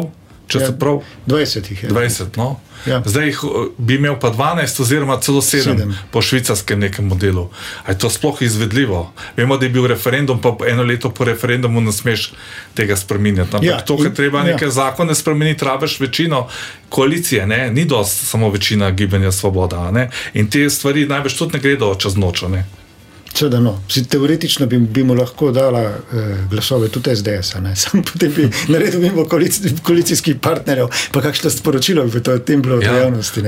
Če 0.46 0.58
ja, 0.58 0.66
se 0.66 0.78
prav. 0.78 1.02
20 1.26 1.70
jih 1.70 1.82
je. 1.82 1.90
20, 1.90 2.36
no. 2.36 2.56
Ja. 2.86 3.00
Zdaj 3.04 3.26
jih 3.26 3.40
bi 3.78 3.96
imel 3.98 4.14
pa 4.20 4.30
12, 4.30 4.80
oziroma 4.82 5.16
celo 5.20 5.40
7, 5.42 5.74
7. 5.74 5.94
po 6.10 6.22
švicarskem 6.22 6.80
nekem 6.80 7.08
modelu. 7.10 7.48
Ali 7.84 7.94
je 7.94 7.98
to 7.98 8.10
sploh 8.10 8.42
izvedljivo? 8.42 9.12
Vemo, 9.36 9.56
da 9.58 9.66
je 9.66 9.74
bil 9.74 9.86
referendum, 9.86 10.40
pa 10.42 10.54
eno 10.68 10.82
leto 10.82 11.10
po 11.10 11.24
referendumu 11.24 11.80
ne 11.80 11.92
smeš 11.92 12.32
tega 12.74 12.96
spremeniti. 12.96 13.42
Ampak 13.42 13.64
ja, 13.64 13.80
to, 13.80 13.98
kar 13.98 14.14
treba 14.14 14.44
ja. 14.44 14.52
neke 14.52 14.70
zakone 14.70 15.14
spremeniti, 15.14 15.64
rabiš 15.64 16.00
večino 16.00 16.46
koalicije, 16.88 17.46
ne? 17.46 17.70
ni 17.70 17.84
dosti 17.84 18.26
samo 18.26 18.50
večina 18.50 18.90
gibanja 18.90 19.32
Svoboda. 19.32 19.90
Ne? 19.90 20.10
In 20.34 20.50
te 20.50 20.70
stvari 20.70 21.06
največ 21.06 21.34
tudi 21.34 21.58
ne 21.58 21.60
gredo 21.60 21.94
čez 21.94 22.16
noč. 22.16 22.36
Če 22.36 22.86
da, 23.43 23.61
no. 23.61 23.83
Teoretično 24.09 24.66
bi, 24.66 24.78
bi 24.78 25.05
mu 25.05 25.14
lahko 25.14 25.50
dala 25.52 25.83
eh, 25.83 26.37
glasove 26.50 26.88
tudi 26.88 27.16
SDS, 27.16 27.57
samo 27.83 28.02
potem 28.12 28.33
bi 28.37 28.49
naredil 28.69 29.00
mimo 29.00 29.25
koalici, 29.25 29.75
koalicijskih 29.83 30.37
partnerjev, 30.40 30.88
pa 31.12 31.23
kakšno 31.23 31.50
sporočilo 31.50 32.05
bi 32.05 32.23
to 32.23 32.38
tem 32.38 32.62
bilo 32.62 32.76
v 32.76 32.85
ja, 32.85 32.97
javnosti. 33.05 33.43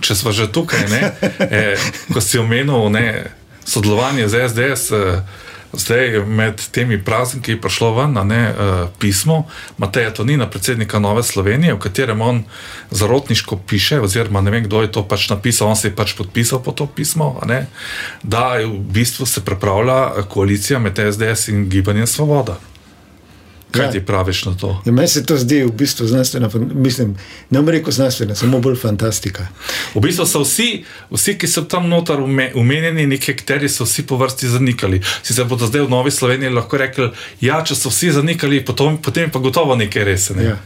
Če 0.00 0.14
smo 0.14 0.32
že 0.32 0.50
tukaj, 0.52 0.88
ne, 0.90 1.12
eh, 1.38 1.88
ko 2.12 2.20
si 2.20 2.38
omenil 2.38 2.90
ne, 2.92 3.30
sodelovanje 3.64 4.28
z 4.28 4.48
SDS. 4.48 4.90
Eh, 4.92 5.42
Zdaj, 5.76 6.24
med 6.26 6.60
temi 6.70 6.98
prazniki 7.04 7.52
je 7.52 7.60
prišlo 7.60 7.90
ven 7.94 8.18
ne, 8.28 8.42
uh, 8.50 8.88
pismo 8.98 9.44
Mateja 9.78 10.12
Tonina, 10.14 10.46
predsednika 10.50 10.98
Nove 10.98 11.22
Slovenije, 11.22 11.74
v 11.74 11.78
katerem 11.78 12.20
on 12.20 12.42
zarotniško 12.90 13.58
piše, 13.66 14.00
oziroma 14.00 14.40
ne 14.40 14.50
vem, 14.50 14.64
kdo 14.64 14.82
je 14.82 14.92
to 14.92 15.02
pač 15.08 15.28
napisal, 15.30 15.68
on 15.68 15.76
se 15.76 15.88
je 15.88 15.96
pač 15.96 16.14
podpisal 16.18 16.62
pod 16.62 16.78
to 16.78 16.86
pismo, 16.86 17.40
ne, 17.46 17.66
da 18.22 18.54
v 18.62 18.78
bistvu 18.78 19.26
se 19.26 19.44
pripravlja 19.44 20.28
koalicija 20.28 20.78
med 20.78 21.00
SDS 21.12 21.48
in 21.48 21.68
Gibanjem 21.68 22.06
Svoboda. 22.06 22.58
Kaj 23.74 23.86
ja. 23.86 23.90
ti 23.90 24.00
praviš 24.00 24.44
na 24.44 24.52
to? 24.56 24.82
Ja, 24.86 24.92
meni 24.92 25.08
se 25.08 25.24
to 25.26 25.36
zdi 25.36 25.64
v 25.64 25.72
bistvu 25.72 26.06
znanstveno, 26.06 26.50
mislim, 26.74 27.16
ne 27.50 27.58
bom 27.58 27.68
rekel 27.68 27.92
znanstveno, 27.92 28.34
samo 28.34 28.60
bolj 28.62 28.76
fantastika. 28.78 29.48
V 29.94 30.00
bistvu 30.00 30.26
so 30.26 30.44
vsi, 30.44 30.84
vsi 31.10 31.34
ki 31.38 31.50
so 31.50 31.64
tam 31.66 31.88
noter 31.90 32.22
umenjeni, 32.54 33.06
neki 33.06 33.34
akteri 33.34 33.68
so 33.68 33.84
vsi 33.84 34.06
po 34.06 34.16
vrsti 34.16 34.48
zanikali. 34.48 35.00
Si 35.22 35.34
se 35.34 35.44
bodo 35.44 35.66
zdaj 35.66 35.88
v 35.88 35.90
Novi 35.90 36.10
Sloveniji 36.14 36.54
lahko 36.54 36.78
rekli, 36.78 37.10
ja, 37.40 37.58
če 37.66 37.74
so 37.74 37.90
vsi 37.90 38.12
zanikali, 38.14 38.62
potem, 38.64 38.98
potem 39.02 39.30
pa 39.30 39.42
gotovo 39.42 39.74
nekaj 39.76 40.06
res. 40.06 40.30
Ne? 40.38 40.52
Ja. 40.52 40.56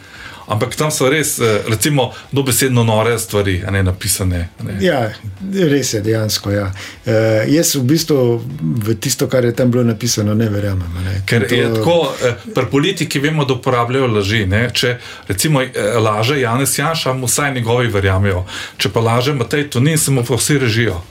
Ampak 0.49 0.77
tam 0.77 0.91
so 0.91 1.11
res, 1.13 1.39
eh, 1.39 1.61
recimo, 1.69 2.13
dobesedno 2.33 2.85
nore 2.85 3.19
stvari, 3.19 3.63
ne 3.71 3.83
napisane. 3.83 4.49
Ne. 4.65 4.79
Ja, 4.81 5.13
res 5.53 5.93
je 5.95 6.01
dejansko. 6.01 6.51
Ja. 6.51 6.71
Uh, 7.05 7.45
jaz 7.53 7.75
v 7.77 7.83
bistvu 7.85 8.41
v 8.61 8.97
tisto, 8.97 9.29
kar 9.29 9.45
je 9.45 9.53
tam 9.53 9.71
bilo 9.71 9.85
napisano, 9.85 10.35
ne 10.35 10.49
verjamem. 10.49 10.89
Ne. 11.05 11.21
Ker 11.27 11.45
to... 11.49 11.55
je 11.55 11.69
tako, 11.75 11.99
eh, 12.25 12.49
pri 12.55 12.67
politiki 12.71 13.21
vemo, 13.21 13.45
da 13.45 13.59
uporabljajo 13.59 14.09
laži. 14.09 14.47
Ne. 14.49 14.71
Če 14.73 14.97
recimo 15.29 15.61
laže 16.01 16.41
Janes 16.41 16.79
Janša, 16.79 17.13
mu 17.13 17.29
vsaj 17.29 17.53
njegovi 17.55 17.93
verjamejo. 17.93 18.47
Če 18.81 18.89
pa 18.89 19.05
laže 19.05 19.37
Matej, 19.37 19.69
to 19.71 19.85
ni, 19.85 19.99
se 19.99 20.11
mu 20.11 20.25
pa 20.25 20.41
vsi 20.41 20.59
režijo. 20.65 21.03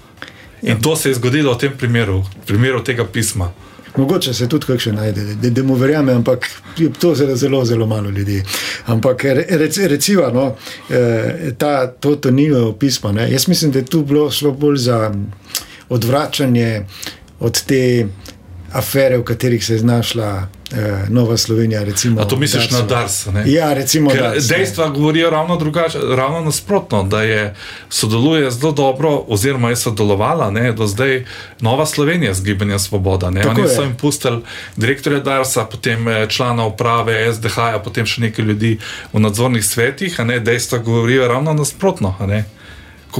In 0.61 0.69
ja. 0.69 0.81
to 0.81 0.95
se 0.95 1.13
je 1.13 1.19
zgodilo 1.21 1.53
v 1.53 1.61
tem 1.61 1.77
primeru, 1.77 2.23
v 2.25 2.45
primeru 2.49 2.81
tega 2.81 3.05
pisma. 3.05 3.53
Mogoče 3.97 4.33
se 4.33 4.47
tudi 4.49 4.65
kakšen 4.65 4.95
najde, 4.95 5.23
da, 5.41 5.49
da 5.49 5.63
mu 5.63 5.75
verjame, 5.75 6.13
ampak 6.13 6.45
to 6.99 7.11
je 7.11 7.35
zelo, 7.35 7.65
zelo 7.65 7.85
malo 7.85 8.09
ljudi. 8.09 8.43
Ampak 8.85 9.23
rec, 9.23 9.77
recimo, 9.77 10.29
no, 10.33 10.55
eh, 10.89 11.51
ta, 11.57 11.87
to, 11.87 12.15
to 12.15 12.31
ni 12.31 12.49
pismo. 12.79 13.11
Ne. 13.11 13.31
Jaz 13.31 13.47
mislim, 13.47 13.71
da 13.71 13.79
je 13.79 13.85
tu 13.85 14.03
bilo 14.05 14.31
šlo 14.31 14.51
bolj 14.51 14.77
za 14.77 15.13
odvračanje 15.89 16.85
od 17.39 17.63
te 17.65 18.07
afere, 18.71 19.17
v 19.17 19.23
katerih 19.23 19.65
se 19.65 19.73
je 19.73 19.79
znašla 19.79 20.47
Nova 21.09 21.37
Slovenija. 21.37 21.83
Recimo, 21.83 22.21
A 22.21 22.25
to 22.25 22.35
misliš 22.35 22.69
Darso. 22.69 22.81
na 22.81 22.87
Dars? 22.87 23.27
Ja, 23.45 23.73
recimo. 23.73 24.13
Dars, 24.13 24.47
dejstva 24.47 24.89
govorijo 24.89 25.29
ravno 25.29 25.57
drugače, 25.57 25.99
ravno 26.15 26.41
nasprotno, 26.41 27.03
da 27.03 27.21
je 27.21 27.55
sodeluje 27.89 28.51
zelo 28.51 28.71
dobro, 28.71 29.23
oziroma 29.27 29.69
je 29.69 29.75
sodelovala 29.75 30.51
ne, 30.51 30.73
do 30.73 30.87
zdaj 30.87 31.25
Nova 31.61 31.85
Slovenija 31.85 32.33
z 32.33 32.43
Gibanjem 32.43 32.79
Svoboda. 32.79 33.27
Oni 33.27 33.67
so 33.75 33.81
jim 33.81 33.95
pustili 33.95 34.41
direktorja 34.75 35.19
Darsa, 35.19 35.65
potem 35.65 36.07
eh, 36.07 36.27
člana 36.29 36.65
uprave 36.65 37.33
SDH, 37.33 37.57
potem 37.83 38.05
še 38.05 38.21
nekaj 38.21 38.45
ljudi 38.45 38.77
v 39.13 39.19
nadzornih 39.19 39.65
svetih, 39.65 40.19
a 40.19 40.23
ne 40.23 40.39
dejstva 40.39 40.77
govorijo 40.77 41.27
ravno 41.27 41.53
nasprotno 41.53 42.15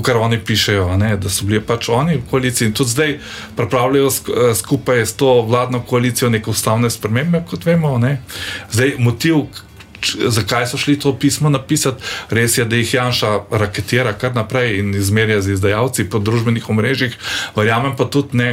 kot 0.02 0.16
oni 0.16 0.40
pišejo, 0.46 0.98
ne, 0.98 1.16
da 1.18 1.30
so 1.30 1.46
bili 1.46 1.62
pač 1.62 1.90
oni 1.90 2.18
v 2.18 2.26
koaliciji 2.30 2.68
in 2.68 2.74
tudi 2.74 2.90
zdaj 2.90 3.16
pripravljajo 3.56 4.08
eh, 4.08 4.54
skupaj 4.56 5.06
s 5.06 5.14
to 5.18 5.42
vladno 5.42 5.82
koalicijo 5.82 6.30
neke 6.30 6.50
ustavne 6.50 6.90
spremembe, 6.90 7.44
kot 7.50 7.66
vemo. 7.66 7.98
Ne. 7.98 8.18
Zdaj, 8.72 8.96
motiv, 9.00 9.36
zakaj 10.28 10.68
so 10.68 10.78
šli 10.78 11.00
to 11.00 11.14
pismo 11.20 11.50
napisati, 11.50 12.04
res 12.30 12.58
je, 12.58 12.66
da 12.66 12.76
jih 12.76 12.94
Janša 12.94 13.40
raketira 13.52 14.14
kar 14.14 14.36
naprej 14.36 14.80
in 14.80 14.96
izmerja 14.96 15.42
z 15.42 15.58
izdajalci 15.58 16.10
po 16.10 16.20
družbenih 16.20 16.70
omrežjih, 16.70 17.18
verjamem 17.56 17.96
pa 17.98 18.06
tudi 18.06 18.38
ne. 18.38 18.52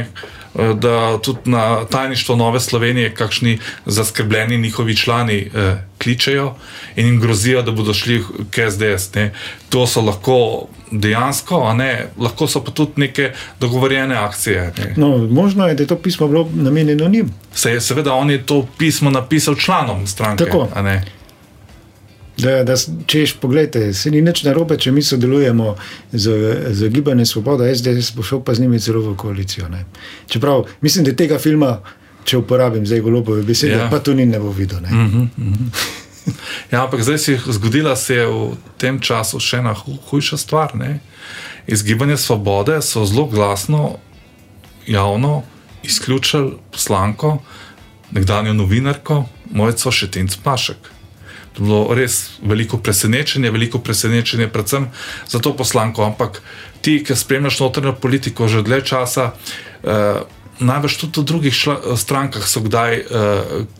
Eh, 0.59 0.73
da 0.73 1.17
tudi 1.17 1.39
na 1.45 1.85
tajništvo 1.85 2.35
Nove 2.35 2.59
Slovenije, 2.59 3.15
kakšni 3.15 3.59
zaskrbljeni 3.85 4.57
njihovi 4.57 4.95
člani 4.95 5.51
eh, 5.55 5.77
kličejo 6.03 6.55
in 6.95 7.05
jim 7.05 7.19
grozijo, 7.21 7.61
da 7.61 7.71
bodo 7.71 7.93
šli 7.93 8.23
k 8.51 8.71
SDS. 8.71 9.13
Ne. 9.15 9.33
To 9.69 9.87
so 9.87 10.01
lahko 10.01 10.67
dejansko, 10.91 11.73
ne, 11.73 12.07
lahko 12.17 12.47
so 12.47 12.63
pa 12.63 12.71
tudi 12.71 12.91
neke 12.95 13.31
dogovorjene 13.59 14.15
akcije. 14.15 14.73
Ne. 14.77 14.93
No, 14.97 15.17
možno 15.17 15.67
je, 15.67 15.75
da 15.75 15.83
je 15.83 15.87
to 15.87 15.95
pismo 15.95 16.27
bilo 16.27 16.49
namenjeno 16.53 17.09
njim. 17.09 17.33
Se 17.53 17.71
je 17.71 17.81
seveda 17.81 18.13
on 18.13 18.31
je 18.31 18.45
to 18.45 18.67
pismo 18.77 19.09
napisal 19.09 19.55
članom 19.55 20.07
stranke. 20.07 20.45
Tako. 20.45 20.67
Da, 22.37 22.63
da, 22.63 22.73
češ, 23.05 23.33
pogledajte, 23.39 23.93
se 23.93 24.11
ni 24.11 24.21
nič 24.21 24.43
narobe, 24.43 24.77
če 24.77 24.91
mi 24.91 25.01
sodelujemo 25.03 25.75
z, 26.11 26.31
z 26.75 26.89
Gibanjem 26.91 27.25
Svoboda, 27.25 27.67
SDS 27.75 28.11
bo 28.15 28.23
šel 28.23 28.41
pa 28.43 28.55
z 28.55 28.65
njimi 28.65 28.79
celo 28.79 29.01
v 29.01 29.15
koalicijo. 29.17 29.69
Ne. 29.71 29.85
Čeprav 30.27 30.65
mislim, 30.81 31.05
da 31.05 31.15
tega 31.15 31.39
filma, 31.39 31.77
če 32.25 32.41
uporabim 32.41 32.85
zdaj 32.85 33.03
golobove 33.05 33.43
besede, 33.43 33.77
ja. 33.77 33.87
pa 33.91 34.01
to 34.03 34.13
ni 34.13 34.25
ne 34.25 34.39
bo 34.39 34.51
videl. 34.51 34.81
Ne. 34.83 34.91
Mm 34.91 35.11
-hmm, 35.11 35.27
mm 35.37 35.53
-hmm. 35.53 36.33
ja, 36.71 36.83
ampak 36.83 37.03
zdaj 37.03 37.17
se 37.17 37.31
je 37.31 37.39
zgodila 37.47 37.95
se 37.95 38.15
je 38.15 38.27
v 38.27 38.55
tem 38.77 38.99
času 38.99 39.39
še 39.39 39.57
ena 39.57 39.75
hujša 40.09 40.37
stvar. 40.37 40.75
Ne. 40.75 40.99
Iz 41.67 41.83
Gibanja 41.83 42.17
Svobode 42.17 42.81
so 42.81 43.05
zelo 43.05 43.25
glasno, 43.25 43.97
javno 44.87 45.43
izključili 45.83 46.51
poslanko, 46.71 47.37
nekdanjo 48.11 48.53
novinarko, 48.53 49.25
mojco 49.51 49.91
Šetinc 49.91 50.35
Pašek 50.35 50.94
bilo 51.57 51.93
res 51.95 52.37
veliko 52.41 52.77
presenečenje, 52.77 53.51
veliko 53.51 53.79
presenečenje, 53.79 54.47
predvsem 54.47 54.89
za 55.27 55.39
to 55.39 55.55
poslanko. 55.55 56.03
Ampak 56.03 56.41
ti, 56.81 57.03
ki 57.03 57.15
spremljaš 57.15 57.59
notranjo 57.59 57.95
politiko 58.01 58.47
že 58.47 58.61
dlje 58.61 58.81
časa, 58.85 59.31
eh, 59.83 60.21
najbrž 60.59 60.97
tudi 60.97 61.21
v 61.21 61.25
drugih 61.25 61.53
šla, 61.53 61.97
strankah 61.97 62.47
so 62.47 62.61
kdaj 62.63 62.93
uh, 62.99 63.05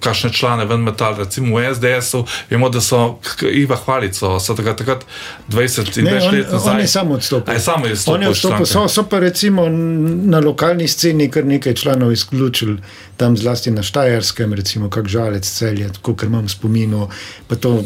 kakšne 0.04 0.32
člane 0.36 0.66
ven 0.66 0.84
metal, 0.84 1.16
recimo 1.18 1.58
v 1.58 1.74
SDS-u, 1.74 2.26
vemo, 2.50 2.70
da 2.70 2.82
so 2.82 3.20
Iva 3.42 3.78
Hvalico, 3.80 4.40
so 4.40 4.56
takrat, 4.56 4.82
takrat 4.84 5.06
20 5.50 6.00
in 6.02 6.10
več 6.10 6.28
let 6.32 6.52
nazaj. 6.52 6.74
Oni 6.76 6.88
samo 6.88 7.16
odstopili. 7.20 7.60
Samo 7.60 7.86
oni 8.16 8.28
odstopili. 8.28 8.68
So, 8.68 8.88
so 8.92 9.06
pa 9.10 9.20
recimo 9.24 9.70
na 9.70 10.40
lokalni 10.40 10.88
sceni 10.88 11.30
kar 11.32 11.46
nekaj 11.46 11.74
članov 11.74 12.12
izključili, 12.12 12.78
tam 13.18 13.38
zlasti 13.38 13.72
na 13.72 13.84
Štajerskem, 13.84 14.54
recimo 14.54 14.90
kak 14.90 15.08
žalec 15.08 15.48
celje, 15.48 15.90
kot 16.02 16.24
imam 16.24 16.50
spominu, 16.50 17.10
pa 17.48 17.56
to 17.56 17.80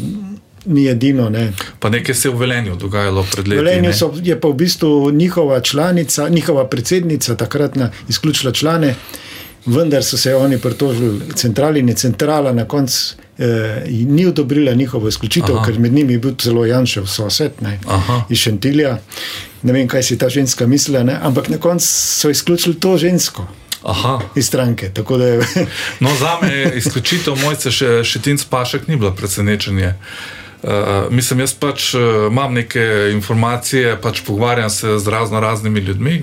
ni 0.64 0.86
edino. 0.86 1.30
Ne. 1.30 1.52
Pa 1.78 1.88
nekaj 1.90 2.14
se 2.14 2.28
je 2.28 2.34
v 2.34 2.38
Velenju 2.38 2.76
dogajalo 2.76 3.26
pred 3.32 3.48
leti. 3.48 3.62
Velenju 3.62 3.92
so, 3.92 4.12
je 4.22 4.40
pa 4.40 4.48
v 4.48 4.54
bistvu 4.54 5.10
njihova 5.10 5.60
članica, 5.60 6.28
njihova 6.28 6.66
predsednica 6.68 7.36
takratna 7.36 7.90
izključila 8.08 8.52
člane, 8.52 8.94
vendar 9.66 10.04
so 10.04 10.16
se 10.16 10.34
oni 10.34 10.58
pritožili 10.58 11.20
centrali 11.34 11.80
in 11.80 11.94
centrala 11.94 12.52
na 12.52 12.64
koncu. 12.68 13.14
Eh, 13.38 13.84
ni 13.88 14.26
odobrila 14.26 14.72
njihovo 14.74 15.08
izključitev, 15.08 15.56
Aha. 15.56 15.66
ker 15.66 15.78
med 15.78 15.92
njimi 15.92 16.12
je 16.12 16.18
bil 16.18 16.32
zelo 16.42 16.66
Janšev 16.66 17.06
sosed 17.06 17.52
ne, 17.60 17.78
iz 18.28 18.38
Šentilja. 18.38 18.98
Ne 19.62 19.72
vem, 19.72 19.88
kaj 19.88 20.02
si 20.02 20.18
ta 20.18 20.28
ženska 20.28 20.66
mislila, 20.66 21.02
ne, 21.02 21.18
ampak 21.22 21.48
na 21.48 21.58
koncu 21.58 21.86
so 21.86 22.30
izključili 22.30 22.74
to 22.80 22.98
žensko. 22.98 23.46
Aha. 23.82 24.20
Iz 24.36 24.46
stranke. 24.46 24.90
no, 26.00 26.10
za 26.20 26.36
me 26.42 26.54
je 26.54 26.72
izključitev 26.76 27.36
mojce 27.36 27.70
še, 27.70 28.04
še 28.04 28.20
Tinc 28.20 28.44
Pašek 28.44 28.88
ni 28.88 28.96
bila 28.96 29.14
presenečenje. 29.14 29.86
Uh, 29.86 30.39
Uh, 30.62 30.68
mislim, 31.10 31.40
jaz 31.40 31.54
pač 31.56 31.94
uh, 31.94 32.02
imam 32.28 32.52
neke 32.54 32.82
informacije, 33.12 33.94
pač 34.00 34.20
pogovarjam 34.26 34.70
se 34.70 34.98
z 34.98 35.08
razno 35.08 35.40
raznimi 35.40 35.80
ljudmi. 35.80 36.22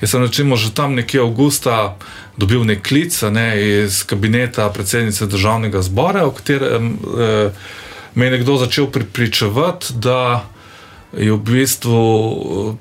Jaz 0.00 0.10
sem 0.10 0.22
recimo 0.22 0.56
že 0.56 0.74
tam 0.74 0.94
nekje 0.94 1.20
avgusta 1.20 1.96
dobil 2.36 2.64
nek 2.64 2.84
klic 2.84 3.22
ne, 3.32 3.56
iz 3.56 4.04
kabineta 4.04 4.68
predsednice 4.68 5.26
državnega 5.26 5.82
zbora, 5.82 6.26
v 6.28 6.34
katerem 6.36 6.92
uh, 6.92 7.56
me 8.14 8.26
je 8.26 8.30
nekdo 8.36 8.56
začel 8.56 8.92
pripričevati, 8.92 9.96
da 9.96 10.44
je 11.16 11.32
v 11.32 11.40
bistvu 11.40 12.04
uh, 12.04 12.74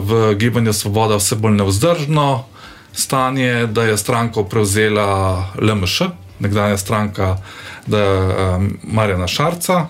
v 0.00 0.34
gibanju 0.40 0.72
Svoboda 0.72 1.20
vse 1.20 1.36
bolj 1.36 1.60
nevzdržno 1.60 2.44
stanje, 2.92 3.66
da 3.66 3.84
je 3.84 3.98
stranko 3.98 4.44
prevzela 4.44 5.52
LMŠ 5.60 6.23
nekdanja 6.38 6.76
stranka 6.76 7.36
da, 7.86 8.04
um, 8.56 8.78
Marjana 8.82 9.26
Šarca, 9.26 9.86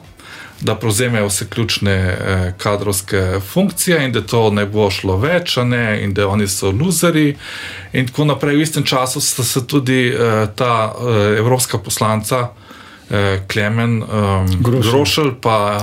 da 0.61 0.75
prevzemejo 0.75 1.27
vse 1.27 1.47
ključne 1.51 1.93
eh, 1.93 2.55
kadrovske 2.59 3.41
funkcije 3.53 4.05
in 4.05 4.13
da 4.13 4.21
to 4.21 4.51
ne 4.51 4.67
bo 4.67 4.91
šlo 4.91 5.17
več, 5.17 5.57
ne, 5.57 6.01
in 6.03 6.15
da 6.15 6.29
oni 6.29 6.49
so 6.49 6.71
luzeri. 6.71 7.37
In 7.93 8.07
tako 8.07 8.25
naprej. 8.25 8.57
V 8.57 8.63
istem 8.63 8.85
času 8.85 9.21
sta 9.21 9.45
se 9.45 9.67
tudi 9.67 10.09
eh, 10.09 10.47
ta 10.57 10.93
eh, 10.95 11.39
evropska 11.39 11.79
poslanca. 11.79 12.49
Eh, 13.11 13.41
Klemen 13.53 14.03
um, 14.03 14.63
Grošelj. 14.63 15.31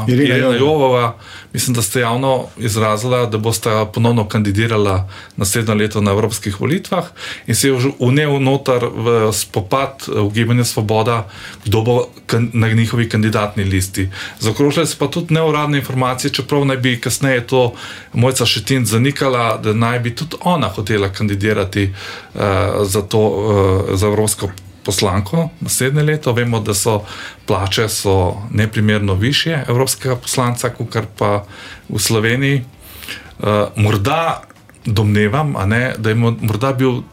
In 0.07 0.19
Irina 0.19 0.55
Jovova, 0.55 1.15
mislim, 1.53 1.73
da 1.75 1.81
ste 1.81 1.99
javno 1.99 2.45
izrazila, 2.57 3.25
da 3.25 3.37
boste 3.37 3.69
ponovno 3.93 4.27
kandidirala 4.27 5.09
naslednjo 5.37 5.73
leto 5.73 6.01
na 6.01 6.11
evropskih 6.11 6.61
volitvah 6.61 7.05
in 7.47 7.55
se 7.55 7.67
je 7.67 7.79
že 7.79 7.89
unev 7.99 8.39
noter 8.41 8.85
v 8.85 9.33
spopad 9.33 10.07
v 10.07 10.31
gibanje 10.33 10.65
Svoboda, 10.65 11.29
kdo 11.65 11.81
bo 11.81 12.05
na 12.53 12.67
njihovi 12.67 13.09
kandidatni 13.09 13.63
listi. 13.63 14.09
Zakrožile 14.39 14.85
se 14.85 14.97
pa 14.99 15.07
tudi 15.07 15.33
neuradne 15.33 15.77
informacije, 15.77 16.33
čeprav 16.33 16.65
naj 16.65 16.77
bi 16.77 17.01
kasneje 17.01 17.47
to 17.47 17.73
mojca 18.13 18.45
Šetin 18.45 18.85
zanikala, 18.85 19.57
da 19.57 19.73
naj 19.73 19.99
bi 19.99 20.15
tudi 20.15 20.35
ona 20.41 20.67
hotela 20.67 21.09
kandidirati 21.09 21.93
uh, 22.33 22.41
za 22.81 23.01
to 23.01 23.19
uh, 23.19 23.97
za 23.97 24.07
evropsko 24.07 24.49
poslanko 24.85 25.49
naslednje 25.61 26.03
leto. 26.03 26.33
Vemo, 26.33 26.59
da 26.59 26.73
so 26.73 27.01
plače 27.45 27.89
so 27.89 28.37
neprimerno 28.51 29.13
više 29.13 29.63
evropskega 29.67 30.15
poslanca, 30.15 30.69
kot 30.69 30.97
pa 31.17 31.43
v 31.89 31.99
Sloveniji. 31.99 32.63
Uh, 33.39 33.47
morda 33.75 34.43
domnevam, 34.85 35.55
ne, 35.65 35.93
da 35.97 36.09
je 36.09 36.15
morda 36.15 36.73
bil 36.73 36.89
uh, 36.89 37.03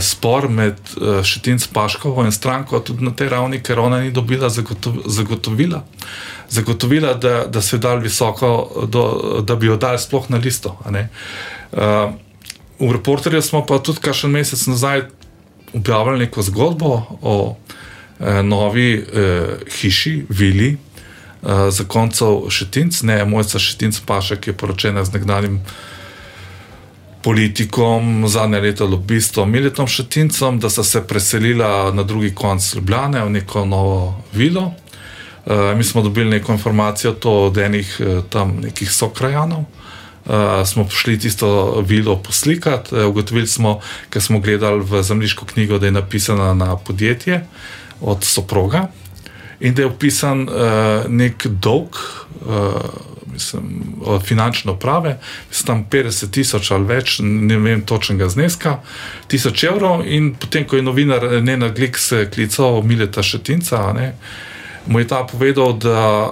spor 0.00 0.48
med 0.48 0.76
uh, 0.96 1.22
Šetinc 1.24 1.66
Paškovo 1.66 2.24
in 2.24 2.32
stranko 2.32 2.80
tudi 2.80 3.04
na 3.04 3.10
tej 3.10 3.28
ravni, 3.28 3.60
ker 3.62 3.80
ona 3.80 4.00
ni 4.00 4.10
dobila 4.10 4.48
zagotov, 4.48 5.02
zagotovila, 5.06 5.84
zagotovila 6.48 7.14
da, 7.14 7.44
da 7.46 7.60
se 7.60 7.76
je 7.76 7.80
dal 7.80 7.98
visoko, 7.98 8.86
do, 8.88 9.04
da 9.46 9.56
bi 9.56 9.66
jo 9.66 9.76
dal 9.76 9.98
sploh 9.98 10.30
na 10.30 10.40
listo. 10.40 10.78
Uh, 10.88 12.12
v 12.80 12.92
reporterju 12.92 13.42
smo 13.42 13.66
pa 13.66 13.78
tudi 13.78 14.00
kar 14.00 14.16
še 14.16 14.28
mesec 14.28 14.66
nazaj 14.66 15.04
objavili 15.74 16.18
neko 16.18 16.42
zgodbo 16.42 17.02
o 17.22 17.56
eh, 18.20 18.42
novi 18.42 18.94
eh, 18.94 19.46
hiši, 19.80 20.24
vili, 20.28 20.76
eh, 21.42 21.70
za 21.70 21.84
koncev 21.84 22.48
Šetinc, 22.48 23.02
ne 23.02 23.24
mojca 23.24 23.58
Šetinc 23.58 24.00
Paša, 24.00 24.36
ki 24.36 24.50
je 24.50 24.56
poročena 24.56 25.04
z 25.04 25.12
nekdanjim 25.12 25.60
politikom, 27.22 28.28
zadnje 28.28 28.60
leto 28.60 28.86
lobistom 28.86 29.50
Miletom 29.50 29.86
Šetincem, 29.86 30.58
da 30.58 30.70
so 30.70 30.84
se 30.84 31.06
preselila 31.06 31.92
na 31.92 32.02
drugi 32.02 32.34
konc 32.34 32.74
Ljubljane 32.74 33.24
v 33.24 33.30
neko 33.30 33.64
novo 33.64 34.22
vilo. 34.32 34.72
Uh, 35.46 35.76
mi 35.76 35.84
smo 35.84 36.02
dobili 36.02 36.30
neko 36.30 36.52
informacijo 36.52 37.14
od 37.24 37.58
enih 37.58 38.00
uh, 38.00 38.24
tam 38.30 38.56
nekih 38.62 38.90
sokrajanov, 38.90 39.64
uh, 40.26 40.66
smo 40.66 40.88
šli 40.90 41.18
tisto 41.18 41.80
vilo 41.86 42.16
poslikati. 42.16 42.94
Uh, 42.94 43.06
ugotovili 43.06 43.46
smo, 43.46 43.80
ker 44.10 44.22
smo 44.22 44.40
gledali 44.40 44.84
v 44.84 45.02
zemljiško 45.02 45.46
knjigo, 45.46 45.78
da 45.78 45.86
je 45.86 45.92
napisana 45.92 46.54
na 46.54 46.76
podjetje 46.76 47.46
od 48.00 48.24
soproga 48.24 48.88
in 49.60 49.74
da 49.74 49.82
je 49.82 49.86
opisan 49.86 50.48
uh, 50.48 50.54
nek 51.08 51.46
dolg. 51.46 51.96
Uh, 52.46 52.82
Mislim, 53.32 53.62
finančne 54.24 54.72
uprave, 54.72 55.18
mislim, 55.48 55.66
tam 55.66 55.86
50 55.90 56.30
tisoč 56.30 56.70
ali 56.70 56.84
več, 56.84 57.14
ne 57.24 57.56
vem 57.56 57.80
točnega 57.80 58.28
zneska, 58.28 58.74
tisoč 59.26 59.64
evrov. 59.64 60.02
In 60.04 60.34
potem, 60.34 60.66
ko 60.68 60.76
je 60.76 60.82
novinar 60.82 61.24
ne 61.40 61.56
na 61.56 61.70
glik 61.72 61.96
se 61.98 62.26
klical 62.34 62.82
Mileta 62.84 63.22
Šetinca, 63.22 63.80
ne, 63.96 64.12
mu 64.86 65.00
je 65.00 65.08
ta 65.08 65.22
povedal, 65.24 65.72
da, 65.72 66.28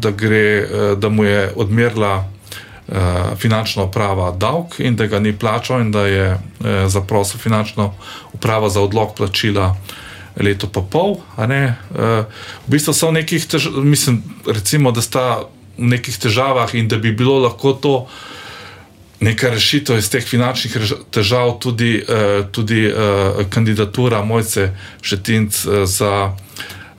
da, 0.00 0.10
gre, 0.10 0.66
da 0.98 1.08
mu 1.08 1.24
je 1.24 1.52
odmerila 1.54 2.16
Eh, 2.18 2.31
finančna 3.36 3.82
uprava 3.82 4.30
davek 4.30 4.80
in 4.80 4.96
da 4.96 5.06
ga 5.06 5.20
ni 5.20 5.32
plačal, 5.32 5.80
in 5.80 5.90
da 5.90 6.06
je 6.06 6.26
eh, 6.30 6.88
zaprosil 6.88 7.40
finančno 7.40 7.94
upravo 8.32 8.68
za 8.68 8.80
odlog 8.80 9.14
plačila 9.16 9.76
leto 10.36 10.68
pa 10.68 10.80
pol. 10.80 11.16
Eh, 11.38 11.74
v 12.66 12.68
bistvu 12.68 12.92
so 12.92 13.08
v 13.08 13.12
nekih 13.12 13.46
težavah, 13.46 13.84
mislim, 13.84 14.22
recimo, 14.46 14.92
da 14.92 15.02
sta 15.02 15.44
v 15.78 15.88
nekih 15.88 16.18
težavah 16.18 16.74
in 16.74 16.88
da 16.88 16.96
bi 16.96 17.12
bilo 17.12 17.38
lahko 17.38 17.72
to. 17.72 18.06
Neka 19.22 19.54
rešitev 19.54 19.98
iz 19.98 20.10
teh 20.10 20.24
finančnih 20.26 20.74
težav, 21.14 21.54
tudi, 21.62 22.02
tudi 22.50 22.90
kandidatura 23.54 24.24
Mojce 24.26 24.74
Šetinc 24.98 25.62
za 25.86 26.34
Eh, 26.51 26.51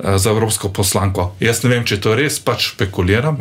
za 0.04 0.30
evropsko 0.30 0.70
poslanko. 0.70 1.32
Jaz 1.40 1.64
ne 1.64 1.70
vem, 1.70 1.86
če 1.88 2.00
to 2.04 2.16
res 2.16 2.40
pač 2.44 2.74
špekuliram. 2.74 3.40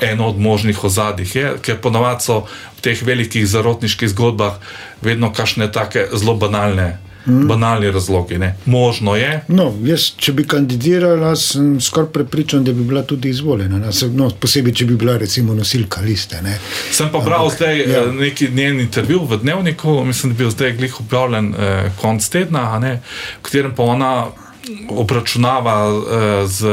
Eno 0.00 0.30
od 0.30 0.38
možnih 0.38 0.84
ozadij 0.84 1.34
je, 1.34 1.52
ker 1.62 1.80
ponovadi 1.82 2.28
so 2.28 2.42
v 2.78 2.84
teh 2.86 3.02
velikih 3.02 3.46
zarotniških 3.48 4.10
zgodbah 4.14 4.60
vedno 5.02 5.32
kašne 5.32 5.70
take 5.72 6.08
zelo 6.14 6.36
banalne. 6.38 6.98
Mm. 7.26 7.48
Banalni 7.48 7.90
razlogi. 7.92 8.38
Ne. 8.38 8.54
Možno 8.64 9.12
je. 9.16 9.42
No, 9.52 9.66
jaz, 9.84 10.06
če 10.16 10.32
bi 10.32 10.46
kandidirala, 10.48 11.34
sem 11.36 11.74
skoraj 11.80 12.08
prepričan, 12.14 12.64
da 12.64 12.72
bi 12.72 12.84
bila 12.84 13.02
tudi 13.04 13.28
izvoljena. 13.28 13.92
No, 14.16 14.30
posebej, 14.40 14.72
če 14.80 14.86
bi 14.88 14.96
bila 14.96 15.18
recimo 15.20 15.54
nosilka 15.54 16.00
liste. 16.00 16.40
Ne. 16.42 16.56
Sem 16.92 17.10
pa 17.12 17.20
bral 17.20 17.50
zdaj 17.52 17.82
ja. 17.82 18.06
Eh, 18.06 18.12
neki 18.22 18.48
njen 18.56 18.80
intervju 18.80 19.26
v 19.28 19.42
dnevniku, 19.42 19.98
mislim, 20.04 20.32
da 20.32 20.34
je 20.34 20.38
bil 20.38 20.54
zdaj 20.54 20.72
glih 20.80 21.00
objavljen 21.00 21.52
eh, 21.52 21.90
konc 22.00 22.28
tedna, 22.28 22.78
ne, 22.80 23.02
v 23.36 23.44
katerem 23.44 23.76
pa 23.76 23.82
ona 23.92 24.14
obračunava 24.88 25.88
uh, 25.88 26.04
z 26.46 26.66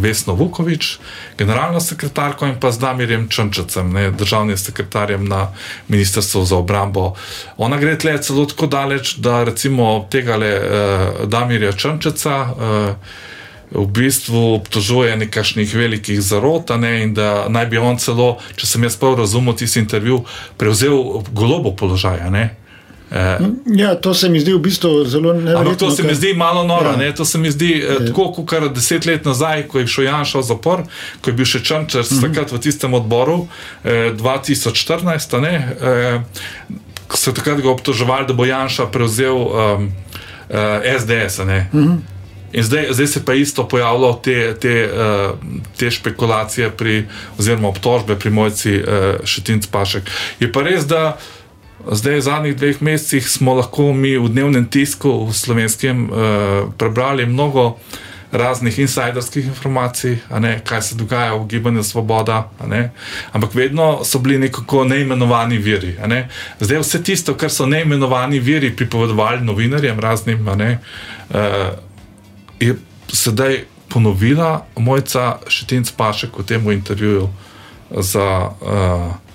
Vesno 0.00 0.34
Vukovič, 0.34 0.98
generalno 1.38 1.80
sekretarko 1.80 2.46
in 2.46 2.56
pa 2.60 2.72
z 2.72 2.78
Damirjem 2.78 3.28
Črnčecem, 3.28 3.92
ne, 3.92 4.10
državnim 4.10 4.56
sekretarjem 4.56 5.24
na 5.28 5.52
Ministrstvu 5.88 6.44
za 6.44 6.56
obrambo. 6.56 7.14
Ona 7.56 7.76
gre 7.76 7.98
tle 7.98 8.18
celo 8.22 8.46
tako 8.46 8.66
daleč, 8.66 9.16
da 9.16 9.44
recimo 9.44 10.06
tega 10.10 10.36
le 10.36 10.52
uh, 10.56 11.24
Damirja 11.28 11.72
Črnčeca. 11.72 12.36
Uh, 12.42 13.24
V 13.66 13.82
bistvu 13.82 14.54
obtožuje 14.54 15.16
nekakšnih 15.16 15.74
velikih 15.74 16.20
zarot, 16.22 16.70
ne, 16.78 17.02
in 17.02 17.14
da 17.14 17.48
naj 17.50 17.66
bi 17.66 17.80
on 17.82 17.98
celo, 17.98 18.38
če 18.54 18.66
sem 18.66 18.86
jaz 18.86 18.94
prav 18.94 19.16
razumel 19.18 19.56
tisti 19.58 19.82
intervju, 19.82 20.20
prevzel 20.56 20.94
golobo 21.34 21.74
položaja. 21.74 22.30
Ne. 22.30 22.44
Eh, 23.10 23.38
ja, 23.66 23.94
to 23.94 24.14
se 24.14 24.28
mi 24.28 24.40
zdi 24.40 24.52
v 24.52 24.58
bistvu 24.58 25.04
zelo 25.04 25.32
neverjetno. 25.32 25.74
To 25.74 25.90
se 25.90 26.02
mi 26.02 26.14
zdi 26.14 26.34
malo 26.34 26.64
noro. 26.64 27.02
Ja. 27.02 27.14
To 27.14 27.24
se 27.24 27.38
mi 27.38 27.50
zdi 27.50 27.84
eh, 27.88 28.06
tako, 28.06 28.32
kot 28.32 28.48
kar 28.50 28.68
deset 28.68 29.06
let 29.06 29.24
nazaj, 29.24 29.68
ko 29.68 29.78
je 29.78 29.86
šel 29.86 30.04
Janša 30.04 30.38
v 30.38 30.42
zapor, 30.42 30.82
ko 31.20 31.30
je 31.30 31.36
bil 31.38 31.46
še 31.46 31.62
Črnčer, 31.62 32.02
mm 32.02 32.04
-hmm. 32.04 32.22
takrat 32.26 32.52
v 32.52 32.58
tistem 32.58 32.94
odboru 32.94 33.46
eh, 33.84 34.10
2014. 34.16 35.40
Ne, 35.40 35.54
eh, 35.80 36.20
so 37.14 37.32
takrat 37.32 37.62
ga 37.62 37.70
obtoževali, 37.70 38.26
da 38.26 38.34
bo 38.34 38.44
Janša 38.44 38.86
prevzel 38.86 39.36
um, 39.36 39.92
eh, 40.50 40.98
SDS. 40.98 41.38
Mm 41.38 41.62
-hmm. 41.72 41.96
In 42.52 42.62
zdaj, 42.62 42.86
zdaj 42.90 43.06
se 43.06 43.24
pa 43.24 43.34
isto 43.34 43.68
pojavljajo 43.68 44.12
te, 44.22 44.54
te, 44.54 44.90
uh, 44.92 45.38
te 45.76 45.90
špekulacije, 45.90 46.70
pri, 46.70 47.06
oziroma 47.38 47.68
obtožbe 47.68 48.16
pri 48.16 48.30
mojci 48.30 48.76
uh, 48.76 48.84
Šetinc 49.24 49.66
Pašek. 49.66 50.10
Je 50.40 50.52
pa 50.52 50.62
res, 50.62 50.86
da. 50.86 51.18
Zdaj, 51.86 52.14
v 52.18 52.22
zadnjih 52.22 52.56
dveh 52.56 52.82
mesecih 52.82 53.28
smo 53.28 53.54
lahko 53.54 53.92
mi 53.94 54.16
v 54.18 54.26
dnevnem 54.28 54.66
tisku 54.66 55.26
v 55.26 55.32
slovenskem 55.32 56.10
uh, 56.10 56.18
prebrali 56.74 57.26
mnogo 57.26 57.78
raznih 58.32 58.78
insiderskih 58.78 59.46
informacij, 59.46 60.18
ne, 60.42 60.60
kaj 60.64 60.82
se 60.82 60.94
dogaja 60.98 61.34
v 61.34 61.46
gibanju 61.46 61.82
Svoboda, 61.82 62.50
ampak 63.32 63.54
vedno 63.54 64.04
so 64.04 64.18
bili 64.18 64.38
nekako 64.38 64.84
neimenovani 64.84 65.58
viri. 65.58 65.94
Ne. 66.06 66.28
Zdaj, 66.60 66.78
vse 66.82 67.02
tisto, 67.02 67.34
kar 67.34 67.50
so 67.50 67.66
neimenovani 67.66 68.40
viri 68.40 68.76
pripovedovali 68.76 69.46
novinarjem, 69.46 70.00
raznim, 70.00 70.42
ne, 70.56 70.78
uh, 71.30 71.78
je 72.60 72.74
sedaj 73.12 73.62
ponovila 73.88 74.66
mojca 74.76 75.38
Šetinc 75.48 75.90
Pašek 75.94 76.38
v 76.38 76.44
tem 76.44 76.70
intervjuju 76.70 77.30
za. 77.90 78.50
Uh, 78.60 79.25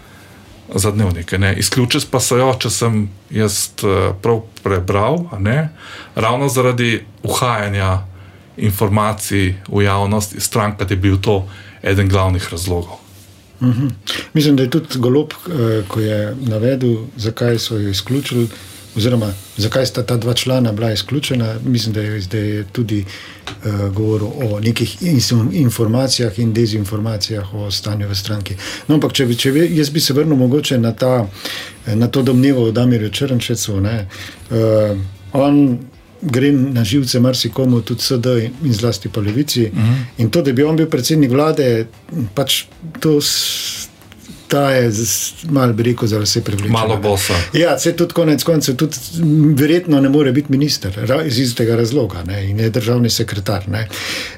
za 0.76 0.92
dnevnike. 0.92 1.40
Izključili 1.58 2.04
pa 2.12 2.20
so 2.20 2.38
jo, 2.38 2.54
če 2.60 2.70
sem 2.70 3.10
jaz 3.30 3.70
eh, 3.84 4.14
prav 4.22 4.42
prebral, 4.64 5.26
ravno 6.16 6.50
zaradi 6.50 7.04
uhajanja 7.24 8.00
informacij 8.58 9.56
v 9.68 9.84
javnost 9.84 10.36
iz 10.36 10.44
stranka, 10.44 10.86
da 10.86 10.94
je 10.94 10.98
bil 10.98 11.18
to 11.22 11.48
eden 11.84 12.10
glavnih 12.10 12.50
razlogov. 12.52 13.00
Mhm. 13.62 13.88
Mislim, 14.34 14.56
da 14.56 14.64
je 14.64 14.70
tudi 14.70 15.00
golob, 15.00 15.34
eh, 15.34 15.84
ko 15.88 16.00
je 16.00 16.36
navedel, 16.42 16.96
zakaj 17.18 17.60
so 17.60 17.78
jo 17.78 17.90
izključili 17.90 18.50
oziroma 18.96 19.34
zakaj 19.58 19.86
sta 19.86 20.04
ta 20.04 20.18
dva 20.18 20.34
člana 20.34 20.72
bila 20.72 20.92
izključena. 20.92 21.56
Mislim, 21.66 21.94
da 21.94 22.02
je 22.02 22.22
zdaj 22.22 22.64
tudi 22.72 23.06
uh, 23.06 23.94
govoril 23.94 24.28
o 24.28 24.60
nekih 24.60 24.98
informacijah 25.52 26.40
in 26.40 26.54
dezinformacijah 26.54 27.54
o 27.54 27.72
stanju 27.72 28.08
v 28.08 28.16
stranki. 28.16 28.56
No, 28.88 28.96
ampak, 28.96 29.14
če 29.14 29.26
bi, 29.26 29.36
če 29.36 29.52
bi, 29.52 29.68
jaz 29.78 29.90
bi 29.90 30.00
se 30.00 30.14
vrnil 30.14 30.36
mogoče 30.36 30.78
na, 30.78 30.92
ta, 30.92 31.28
na 31.86 32.08
to 32.08 32.22
domnevo 32.22 32.64
o 32.64 32.72
Damirju 32.72 33.10
Črnčecu. 33.10 33.74
Uh, 33.80 34.98
on 35.34 35.80
grem 36.22 36.74
na 36.74 36.84
živce 36.84 37.20
marsikomu, 37.20 37.82
tudi 37.82 38.02
SD 38.02 38.26
in 38.64 38.74
zlasti 38.74 39.10
pa 39.10 39.22
levici. 39.22 39.66
Uh 39.66 39.78
mhm. 39.78 39.92
-huh. 39.92 40.04
In 40.18 40.30
to, 40.30 40.42
da 40.42 40.52
bi 40.52 40.64
on 40.64 40.76
bil 40.76 40.90
predsednik 40.90 41.32
vlade, 41.32 41.88
pač 42.34 42.64
to. 43.00 43.20
Ta 44.52 44.72
je 44.72 44.92
malo, 45.50 45.74
bi 45.74 45.84
rekel, 45.84 46.08
za 46.08 46.20
vse 46.20 46.42
privleče. 46.44 46.72
Malo 46.72 46.98
bosa. 46.98 47.34
Ja, 47.54 47.78
se 47.80 47.94
tudi 47.96 48.14
konec 48.14 48.44
koncev, 48.44 48.76
tudi 48.76 48.98
verjetno 49.56 50.02
ne 50.02 50.10
more 50.10 50.32
biti 50.32 50.52
minister 50.52 50.98
iz 51.26 51.40
istega 51.40 51.76
razloga 51.76 52.24
ne, 52.28 52.50
in 52.50 52.60
je 52.60 52.70
državni 52.70 53.10
sekretar. 53.10 53.70
Ne. 53.70 53.88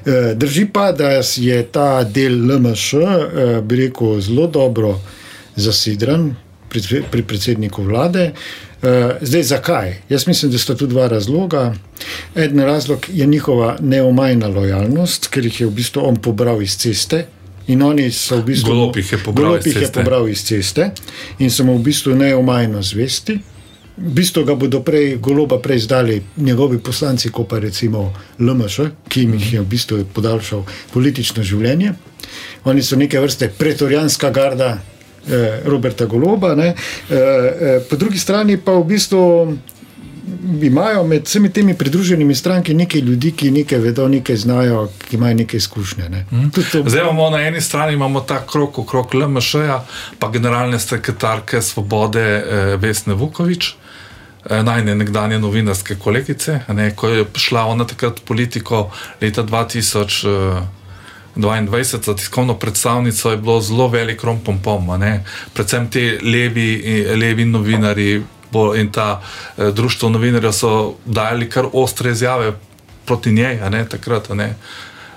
Eh, 0.06 0.34
drži 0.34 0.66
pa, 0.72 0.92
da 0.92 1.10
je 1.36 1.62
ta 1.66 2.04
del 2.04 2.38
LMŠ, 2.46 2.94
eh, 2.94 3.60
bi 3.62 3.76
rekel, 3.76 4.20
zelo 4.20 4.46
dobro 4.46 5.00
zasidran 5.56 6.34
pri, 6.68 7.02
pri 7.10 7.22
predsedniku 7.22 7.82
vlade. 7.82 8.30
Eh, 8.82 9.18
zdaj, 9.20 9.42
zakaj? 9.42 9.96
Jaz 10.08 10.26
mislim, 10.26 10.52
da 10.52 10.58
sta 10.58 10.76
tu 10.76 10.86
dva 10.86 11.08
razloga. 11.08 11.74
En 12.34 12.60
razlog 12.60 13.06
je 13.08 13.26
njihova 13.26 13.76
neomajna 13.80 14.48
lojalnost, 14.48 15.26
ker 15.26 15.44
jih 15.44 15.60
je 15.60 15.66
v 15.66 15.70
bistvu 15.70 16.02
on 16.04 16.16
pobral 16.16 16.62
iz 16.62 16.76
ceste. 16.76 17.26
In 17.66 17.82
oni 17.82 18.10
so 18.12 18.36
v 18.40 18.44
bistvu 18.44 18.68
golopih 18.68 19.12
je 19.12 19.18
pobral, 19.18 19.56
iz, 19.56 19.76
je 19.76 19.88
pobral 19.92 20.28
iz 20.28 20.44
ceste 20.44 20.90
in 21.38 21.50
so 21.50 21.64
mu 21.64 21.78
v 21.78 21.82
bistvu 21.88 22.14
neomajno 22.14 22.82
zvesti. 22.82 23.38
V 23.96 24.10
bistvu 24.10 24.42
ga 24.44 24.56
bodo 24.58 24.82
prej, 24.82 25.16
goloba 25.22 25.60
prej 25.62 25.86
zdali 25.86 26.22
njegovi 26.36 26.78
poslanci, 26.78 27.30
kot 27.30 27.48
pa 27.48 27.58
recimo 27.62 28.12
LMŠ, 28.38 28.90
ki 29.08 29.20
jim 29.20 29.38
je 29.38 29.60
v 29.60 29.66
bistvu 29.70 30.04
podaljšal 30.12 30.64
politično 30.92 31.42
življenje. 31.46 31.94
Oni 32.64 32.82
so 32.82 32.96
neke 32.96 33.20
vrste 33.20 33.48
pretorijanska 33.58 34.30
garda, 34.30 34.78
eh, 35.28 35.60
Roberta 35.64 36.04
Goloba. 36.04 36.56
Eh, 36.58 36.74
eh, 37.10 37.80
po 37.90 37.96
drugi 37.96 38.18
strani 38.18 38.56
pa 38.56 38.72
v 38.72 38.84
bistvu 38.84 39.22
imajo 40.62 41.04
med 41.04 41.24
vsemi 41.24 41.52
temi 41.52 41.74
pridruženimi 41.74 42.34
stranki 42.34 42.74
nekaj 42.74 43.00
ljudi, 43.00 43.32
ki 43.32 43.50
nekaj 43.50 43.78
vedo, 43.78 44.08
nekaj 44.08 44.36
znajo, 44.36 44.88
ki 45.08 45.16
imajo 45.16 45.34
nekaj 45.34 45.58
izkušnje. 45.58 46.08
Ne. 46.08 46.26
Mm. 46.30 46.50
Zdaj 46.86 47.02
imamo 47.02 47.30
na 47.30 47.40
eni 47.46 47.60
strani 47.60 47.94
imamo 47.94 48.20
ta 48.20 48.46
krok 48.46 48.78
okrog 48.78 49.14
LMŠ-ja, 49.14 49.84
pa 50.18 50.30
generalne 50.30 50.78
sekretarke 50.78 51.62
Svobode 51.62 52.20
eh, 52.20 52.76
Vesne 52.76 53.14
Vukovič. 53.14 53.74
Eh, 54.50 54.62
najne 54.62 54.94
nekdanje 54.94 55.38
novinarske 55.38 55.96
kolegice, 55.96 56.60
ne, 56.68 56.90
ko 56.96 57.08
je 57.08 57.24
šla 57.34 57.64
ona 57.64 57.86
takrat 57.86 58.20
politiko 58.24 58.90
leta 59.20 59.42
2000. 59.42 60.62
22 61.36 62.04
za 62.04 62.14
tiskovno 62.16 62.54
predstavnico 62.54 63.30
je 63.30 63.36
bilo 63.36 63.60
zelo 63.60 63.88
velik 63.88 64.22
rompom 64.22 64.58
pom, 64.62 64.86
predvsem 65.54 65.90
ti 65.90 66.18
levi, 66.22 67.06
levi 67.16 67.44
novinari 67.44 68.22
in 68.76 68.92
ta 68.92 69.20
eh, 69.20 69.70
društvo 69.70 70.08
novinarjev 70.08 70.52
so 70.52 70.94
dajali 71.04 71.50
kar 71.50 71.66
ostre 71.72 72.10
izjave 72.10 72.52
proti 73.04 73.32
njej, 73.32 73.60
ne, 73.70 73.84
takrat. 73.88 74.28
Ne. 74.28 74.54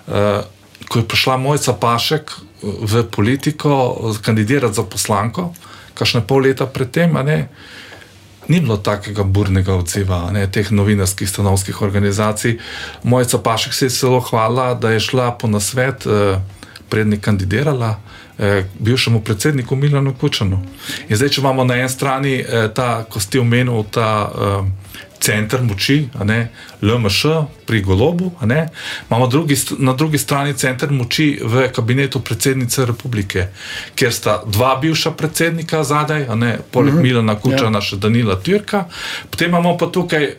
Eh, 0.07 0.41
ko 0.87 0.99
je 0.99 1.07
prišla 1.07 1.37
Mojca 1.37 1.73
Pašek 1.73 2.31
v 2.61 3.03
politiko, 3.11 3.97
kandidirati 4.21 4.73
za 4.73 4.83
poslanko, 4.83 5.53
kašne 5.93 6.21
pol 6.27 6.45
leta 6.47 6.65
predtem, 6.65 7.13
ni 8.47 8.59
bilo 8.61 8.77
takega 8.77 9.23
burnega 9.23 9.75
odziva 9.75 10.29
ne, 10.31 10.45
teh 10.51 10.71
novinarskih 10.71 11.29
stanovskih 11.29 11.81
organizacij. 11.81 12.57
Mojica 13.03 13.37
Pašek 13.37 13.73
se 13.73 13.85
je 13.85 13.89
zelo 13.89 14.19
hvala, 14.19 14.73
da 14.73 14.91
je 14.91 14.99
šla 14.99 15.31
po 15.31 15.47
nasvet, 15.47 16.05
eh, 16.05 16.39
prednji 16.89 17.19
kandidirala. 17.19 17.97
Eh, 18.39 18.65
bivšemu 18.79 19.21
predsedniku 19.21 19.75
Milanu 19.75 20.13
Kučanu. 20.13 20.59
In 21.09 21.17
zdaj, 21.17 21.29
če 21.29 21.41
imamo 21.41 21.63
na 21.65 21.79
eni 21.81 21.89
strani 21.89 22.33
eh, 22.37 22.67
ta, 22.69 23.05
ko 23.09 23.19
ste 23.19 23.39
omenili, 23.41 23.81
ta 23.91 24.29
eh, 24.29 24.99
center 25.19 25.63
moči, 25.65 25.95
ne, 26.23 26.51
LMŠ 26.81 27.25
pri 27.65 27.81
Golobu, 27.81 28.31
ne, 28.45 28.67
imamo 29.09 29.27
drugi, 29.27 29.55
na 29.77 29.93
drugi 29.93 30.17
strani 30.21 30.53
center 30.53 30.91
moči 30.93 31.39
v 31.41 31.65
kabinetu 31.73 32.21
predsednice 32.21 32.85
republike, 32.85 33.47
kjer 33.95 34.13
sta 34.13 34.43
dva 34.45 34.75
bivša 34.81 35.11
predsednika 35.17 35.81
zadaj, 35.83 36.27
ne, 36.35 36.59
poleg 36.71 36.93
mm 36.93 36.97
-hmm. 36.97 37.01
Milana 37.01 37.35
Kučana, 37.35 37.77
ja. 37.77 37.81
še 37.81 37.97
Danila 37.97 38.37
Tjurka, 38.39 38.85
potem 39.31 39.49
imamo 39.49 39.77
pa 39.77 39.87
tukaj 39.89 40.29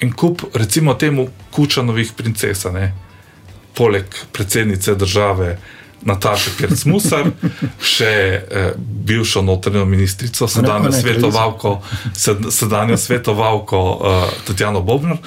en 0.00 0.12
kup, 0.12 0.42
recimo 0.54 0.94
temu, 0.94 1.28
Kučanovih 1.50 2.12
princesa, 2.16 2.70
ne, 2.70 2.94
poleg 3.74 4.04
predsednice 4.32 4.94
države. 4.94 5.58
Nataša 6.02 6.50
Kercmusar, 6.58 7.30
še 7.82 8.10
eh, 8.10 8.70
bivšo 8.78 9.42
notranjo 9.42 9.84
ministrico, 9.84 10.48
sedanjo 10.48 10.92
svetovalko, 10.92 11.80
sedanjo 12.50 12.96
svetovalko 12.96 13.82
uh, 13.82 14.32
Tatjano 14.46 14.80
Bobnar. 14.80 15.18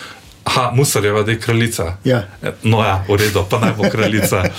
Aha, 0.43 0.71
Musarjeva, 0.73 1.21
da 1.23 1.31
je 1.31 1.39
kraljica. 1.39 1.97
Ja. 2.03 2.23
No, 2.63 2.81
ja, 2.83 3.03
v 3.07 3.15
redu, 3.15 3.43
pa 3.49 3.59
naj 3.59 3.75
bo 3.77 3.89
kraljica. 3.91 4.43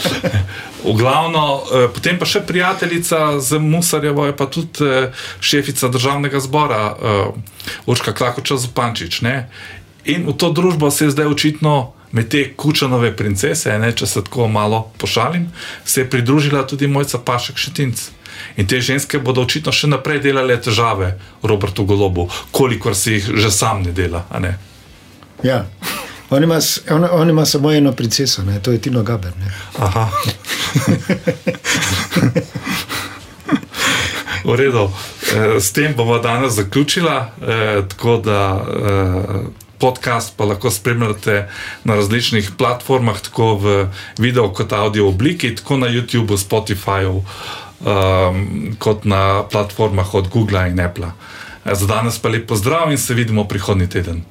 V 0.84 0.94
glavno, 0.98 1.62
eh, 1.62 1.88
potem 1.94 2.18
pa 2.18 2.26
še 2.26 2.40
prijateljica 2.46 3.38
z 3.40 3.58
Musarjevo, 3.62 4.26
je 4.26 4.36
pa 4.36 4.46
tudi 4.50 4.82
eh, 4.86 5.12
šefica 5.40 5.88
državnega 5.88 6.40
zbora, 6.42 6.82
uh, 6.90 7.86
Urška 7.86 8.14
Klakoča 8.18 8.56
Zupančič. 8.58 9.20
Ne? 9.22 9.46
In 10.04 10.26
v 10.26 10.32
to 10.36 10.50
družbo 10.50 10.90
se 10.90 11.04
je 11.04 11.10
zdaj 11.10 11.26
očitno 11.26 11.92
med 12.12 12.28
te 12.28 12.54
kučanove 12.56 13.16
princese, 13.16 13.78
ne, 13.78 13.92
če 13.92 14.06
se 14.06 14.24
tako 14.24 14.48
malo 14.48 14.90
pošalim, 14.98 15.46
se 15.84 16.00
je 16.00 16.10
pridružila 16.10 16.66
tudi 16.66 16.86
mojca 16.86 17.18
Pašek 17.18 17.56
Šetinc. 17.56 18.10
In 18.56 18.66
te 18.66 18.80
ženske 18.80 19.18
bodo 19.18 19.42
očitno 19.44 19.72
še 19.72 19.88
naprej 19.88 20.20
delale 20.24 20.56
težave 20.60 21.14
Robertu 21.42 21.84
Golobu, 21.84 22.28
kolikor 22.50 22.96
si 22.96 23.12
jih 23.18 23.30
že 23.44 23.50
sam 23.50 23.82
ne 23.82 23.92
dela. 23.92 24.24
Ne? 24.40 24.56
Ja. 25.42 25.64
On 26.32 26.42
ima, 26.42 26.58
on, 26.90 27.04
on 27.04 27.30
ima 27.30 27.44
samo 27.46 27.72
eno 27.72 27.92
princeso, 27.92 28.42
ne? 28.42 28.60
to 28.60 28.72
je 28.72 28.80
Tino 28.80 29.02
Gaber. 29.02 29.32
Ne? 29.36 29.52
Aha. 29.78 30.08
V 34.44 34.56
redu, 34.56 34.90
e, 35.36 35.60
s 35.60 35.72
tem 35.72 35.94
bomo 35.96 36.18
danes 36.18 36.52
zaključili. 36.52 37.08
E, 37.08 37.82
tako 37.88 38.16
da 38.16 38.64
e, 38.64 39.61
podcast 39.82 40.36
pa 40.36 40.46
lahko 40.46 40.70
spremljate 40.70 41.48
na 41.84 41.98
različnih 41.98 42.50
platformah, 42.58 43.20
tako 43.20 43.54
v 43.58 43.76
video 44.18 44.48
kot 44.54 44.72
audio 44.72 45.08
obliki, 45.10 45.54
tako 45.58 45.82
na 45.82 45.90
YouTubu, 45.90 46.38
Spotifyju, 46.38 47.16
um, 47.18 48.76
kot 48.78 49.04
na 49.04 49.42
platformah 49.50 50.14
od 50.14 50.28
Google 50.28 50.68
in 50.70 50.80
Apple. 50.80 51.10
Za 51.64 51.86
danes 51.86 52.18
pa 52.18 52.28
lepo 52.28 52.56
zdrav 52.56 52.90
in 52.92 52.98
se 52.98 53.14
vidimo 53.14 53.44
prihodnji 53.44 53.88
teden. 53.88 54.22